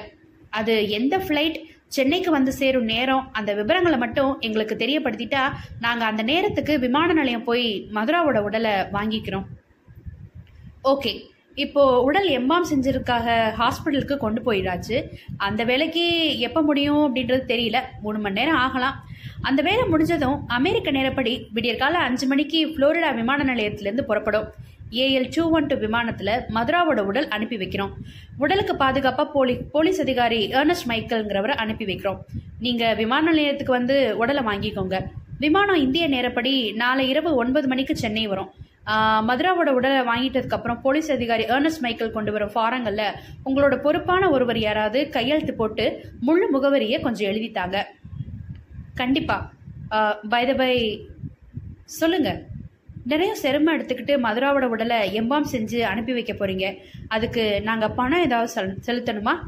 [0.59, 1.57] அது எந்த ஃப்ளைட்
[1.97, 5.43] சென்னைக்கு வந்து சேரும் நேரம் அந்த விவரங்களை மட்டும் எங்களுக்கு தெரியப்படுத்திட்டா
[5.85, 9.47] நாங்கள் அந்த நேரத்துக்கு விமான நிலையம் போய் மதுராவோட உடலை வாங்கிக்கிறோம்.
[10.93, 11.12] ஓகே
[11.64, 13.27] இப்போ உடல் எம்பாம் செஞ்சிருக்காக
[13.61, 14.97] ஹாஸ்பிட்டலுக்கு கொண்டு போயிடாச்சு
[15.47, 16.05] அந்த வேலைக்கு
[16.47, 17.79] எப்போ முடியும் அப்படின்றது தெரியல.
[18.03, 18.97] மூணு மணி நேரம் ஆகலாம்.
[19.49, 24.49] அந்த வேலை முடிஞ்சதும் அமெரிக்க நேரப்படி விடியற்கால அஞ்சு மணிக்கு ஃப்ளோரிடா விமான நிலையத்திலேருந்து புறப்படும்.
[25.05, 27.93] ஏஎல் டூ ஒன் டூ விமானத்தில் மதுராவோட உடல் அனுப்பி வைக்கிறோம்.
[28.45, 32.20] உடலுக்கு பாதுகாப்பாக போலி போலீஸ் அதிகாரி ஏர்னஸ்ட் மைக்கேல்ங்கிறவரை அனுப்பி வைக்கிறோம்.
[32.66, 34.99] நீங்கள் விமான நிலையத்துக்கு வந்து உடலை வாங்கிக்கோங்க.
[35.45, 38.51] விமானம் இந்திய நேரப்படி நாளை இரவு ஒன்பது மணிக்கு சென்னை வரும்.
[39.28, 43.05] மதுராவோட உடலை வாங்கிட்டதுக்கு அப்புறம் போலீஸ் அதிகாரி ஏர்னஸ்ட் மைக்கேல் கொண்டு வரும் ஃபாரங்கள்ல
[43.49, 45.87] உங்களோட பொறுப்பான ஒருவர் யாராவது கையெழுத்து போட்டு
[46.26, 47.76] முழு முகவரியை கொஞ்சம் எழுதித்தாங்க.
[49.01, 49.39] கண்டிப்பா.
[50.34, 50.74] பை த பை
[51.84, 52.30] சொல்லுங்க.
[53.07, 56.76] நிறைய சிரமம் எடுத்துக்கிட்டு மதுராவோட உடலை எம்பாம் செஞ்சு அனுப்பி வைக்க போறீங்க.
[57.09, 59.38] அதுக்கு நாங்க பணம் ஏதாவது செல்- செலுத்தணுமா?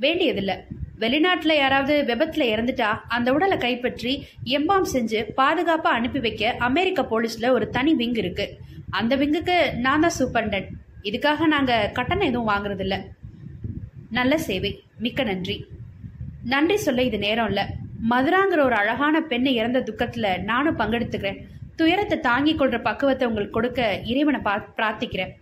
[0.00, 0.56] வேண்டியதில்லை.
[0.98, 7.68] வெளிநாட்டில் யாராவது விபத்தில் இறந்துட்டா அந்த உடலை கைப்பற்றி எம்பாம் செஞ்சு பாதுகாப்பாக அனுப்பி வைக்க அமெரிக்க போலீஸில் ஒரு
[7.68, 8.56] தனி விங் இருக்கு.
[8.90, 10.68] அந்த விங்குக்கு நான் தான் சூப்பரண்டன்ட்
[11.02, 13.00] இதுக்காக நாங்கள் கட்டணம் எதுவும் வாங்குறதில்ல.
[14.10, 14.82] நல்ல சேவை.
[14.98, 15.64] மிக்க நன்றி.
[16.44, 17.64] நன்றி சொல்ல இது நேரம் இல்லை.
[18.10, 21.38] மதுராங்கிற ஒரு அழகான பெண்ணை இறந்த துக்கத்தில் நானும் பங்கெடுத்துக்கிறேன்.
[21.76, 25.40] துயரத்தை தாங்கிக் கொள்ற பக்குவத்தை உங்களுக்கு கொடுக்க இறைவனை பா பிரார்த்திக்கிறேன்.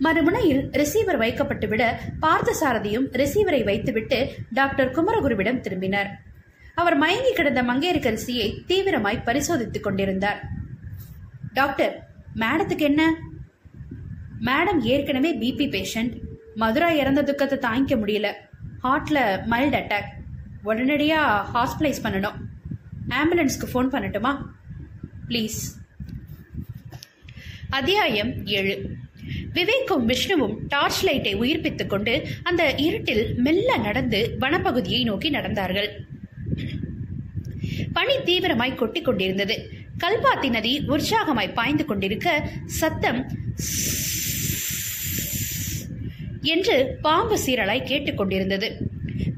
[0.00, 6.20] மறுமுனையில் ரிசீவர் வைக்கப்பட்டு விட பார்த்தசாரதியும் ரிசீவரை வைத்துவிட்டு டாக்டர் குமரகுருவிடம் திரும்பினார்.
[6.74, 10.42] அவர் மயங்கி கிடந்த மங்கையரசியை தீவிரமாய் பரிசோதித்துக் கொண்டிருந்தார்.
[11.52, 13.14] டாக்டர் மேடத்துக்கு என்ன?
[14.40, 16.12] மேடம் ஏற்கனவே பிபி பேஷண்ட்
[16.54, 18.32] மதுரா இறந்த துக்கத்தை தாங்கிக்க முடியல.
[18.82, 20.18] ஹார்ட்ல மைல்ட் அட்டாக்
[20.64, 22.34] உடனடியா ஹாஸ்பிட்டலைஸ் பண்ணணும்.
[23.08, 24.42] ஆம்புலன்ஸ்க்கு ஃபோன் பண்ணட்டுமா?
[25.30, 25.58] ப்ளீஸ்
[27.70, 28.94] அத்தியாயம் ஏழு.
[29.52, 35.88] விவேக்கும் விஷ்ணுவும் டார்ச் லைட்டை உயிர்ப்பித்துக் கொண்டு அந்த இருட்டில் மெல்ல நடந்து வனப்பகுதியை நோக்கி நடந்தார்கள்.
[37.92, 39.70] பனி தீவிரமாய் கொட்டிக் கொண்டிருந்தது.
[39.98, 43.30] கல்பாத்தி நதி உற்சாகமாய் பாய்ந்து கொண்டிருக்க சத்தம்
[46.42, 48.72] என்று பாம்பு சீரலாய் கேட்டுக்கொண்டிருந்தது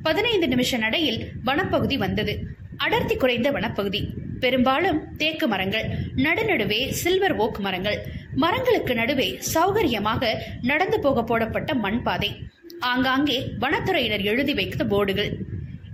[0.03, 2.57] பதினைந்து நிமிஷ நடையில் வனப்பகுதி வந்தது.
[2.77, 4.31] அடர்த்தி குறைந்த வனப்பகுதி.
[4.45, 5.87] பெரும்பாலும் தேக்கு மரங்கள்
[6.25, 7.99] நடுநடுவே சில்வர் ஓக் மரங்கள்.
[8.43, 10.33] மரங்களுக்கு நடுவே சௌகரியமாக
[10.63, 12.31] நடந்து போக போடப்பட்ட மண் பாதை
[12.91, 15.31] ஆங்காங்கே வனத்துறையினர் எழுதி வைத்த போர்டுகள்.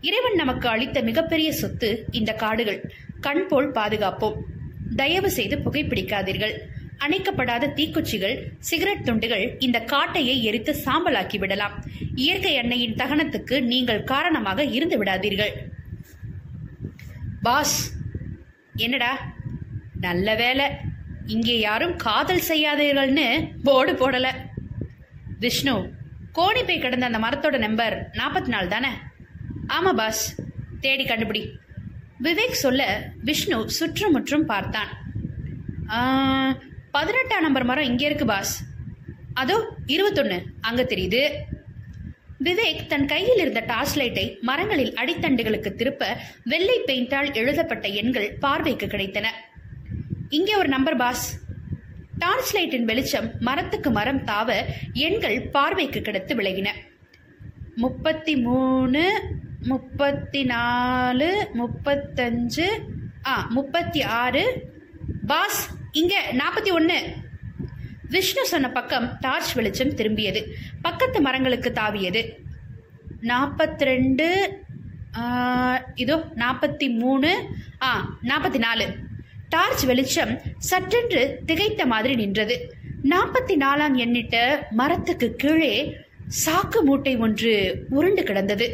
[0.08, 2.80] இறைவன் நமக்கு அளித்த மிகப்பெரிய சொத்து இந்த காடுகள்.
[3.20, 4.38] கண் போல் பாதுகாப்போம்.
[4.96, 6.54] தயவு செய்து புகைப்பிடிக்காதீர்கள்.
[7.06, 8.36] அணைக்கப்படாத தீக்குச்சிகள்
[8.68, 11.74] சிகரெட் துண்டுகள் இந்த காட்டையை எரித்து சாம்பலாக்கி விடலாம்.
[12.14, 15.54] இயற்கை எண்ணெயின் தகனத்துக்கு நீங்கள் காரணமாக இருந்து விடாதீர்கள்.
[17.42, 17.78] பாஸ்.
[18.84, 19.12] என்னடா?
[20.06, 20.66] நல்ல வேலை
[21.34, 23.26] இங்கே யாரும் காதல் செய்யாதீர்கள்னு
[23.66, 24.32] போர்டு போடலை.
[25.44, 25.74] விஷ்ணு
[26.36, 28.90] கோணி போய் கிடந்த அந்த மரத்தோட நம்பர் நாற்பத்தி நாலு தானே?
[29.76, 30.22] ஆமாம் பாஸ்.
[30.84, 31.42] தேடி கண்டுபிடி.
[32.26, 32.82] விவேக் சொல்ல
[33.28, 34.90] விஷ்ணு சுற்றுமுற்றும் பார்த்தான்.
[36.96, 38.54] பதினெட்டாம் நம்பர் மரம் இங்கே இருக்கு பாஸ்.
[39.42, 39.56] அதோ
[39.94, 41.22] இருபத்தொன்று அங்கே தெரியுது.
[42.46, 46.02] விவேக் தன் கையில் இருந்த டார்ச் லைட்டை மரங்களில் அடித்தண்டுகளுக்கு திருப்ப
[46.44, 49.26] வெள்ளை பெயிண்டால் எழுதப்பட்ட எண்கள் பார்வைக்கு கிடைத்தன.
[50.28, 51.26] இங்கே ஒரு நம்பர் பாஸ்.
[52.18, 54.56] டார்ச் லைட்டின் வெளிச்சம் மரத்துக்கு மரம் தாவ
[55.06, 56.68] எண்கள் பார்வைக்கு கிடைத்து விலகின
[57.76, 59.04] முப்பத்தி மூணு
[59.62, 61.30] முப்பத்தி நாலு
[61.60, 62.68] முப்பத்தஞ்சு
[63.26, 64.44] ஆ முப்பத்தி ஆறு.
[65.26, 65.62] பாஸ்
[65.92, 66.98] இங்கே நாற்பத்தி ஒன்று
[68.12, 70.40] விஷ்ணு சொன்ன பக்கம் டார்ச் வெளிச்சம் திரும்பியது.
[70.86, 72.22] பக்கத்து மரங்களுக்கு தாவியது.
[73.30, 74.26] நாற்பத்தி ரெண்டு
[76.02, 77.30] இதோ நாற்பத்தி மூணு
[77.88, 77.90] ஆ
[78.30, 78.86] நாற்பத்தி நாலு
[79.54, 80.32] டார்ச் வெளிச்சம்
[80.70, 82.56] சற்றென்று திகைத்த மாதிரி நின்றது.
[83.12, 84.36] நாற்பத்தி நாலாம் எண்ணிட்ட
[84.80, 85.74] மரத்துக்கு கீழே
[86.44, 87.54] சாக்கு மூட்டை ஒன்று
[87.98, 88.68] உருண்டு கிடந்தது.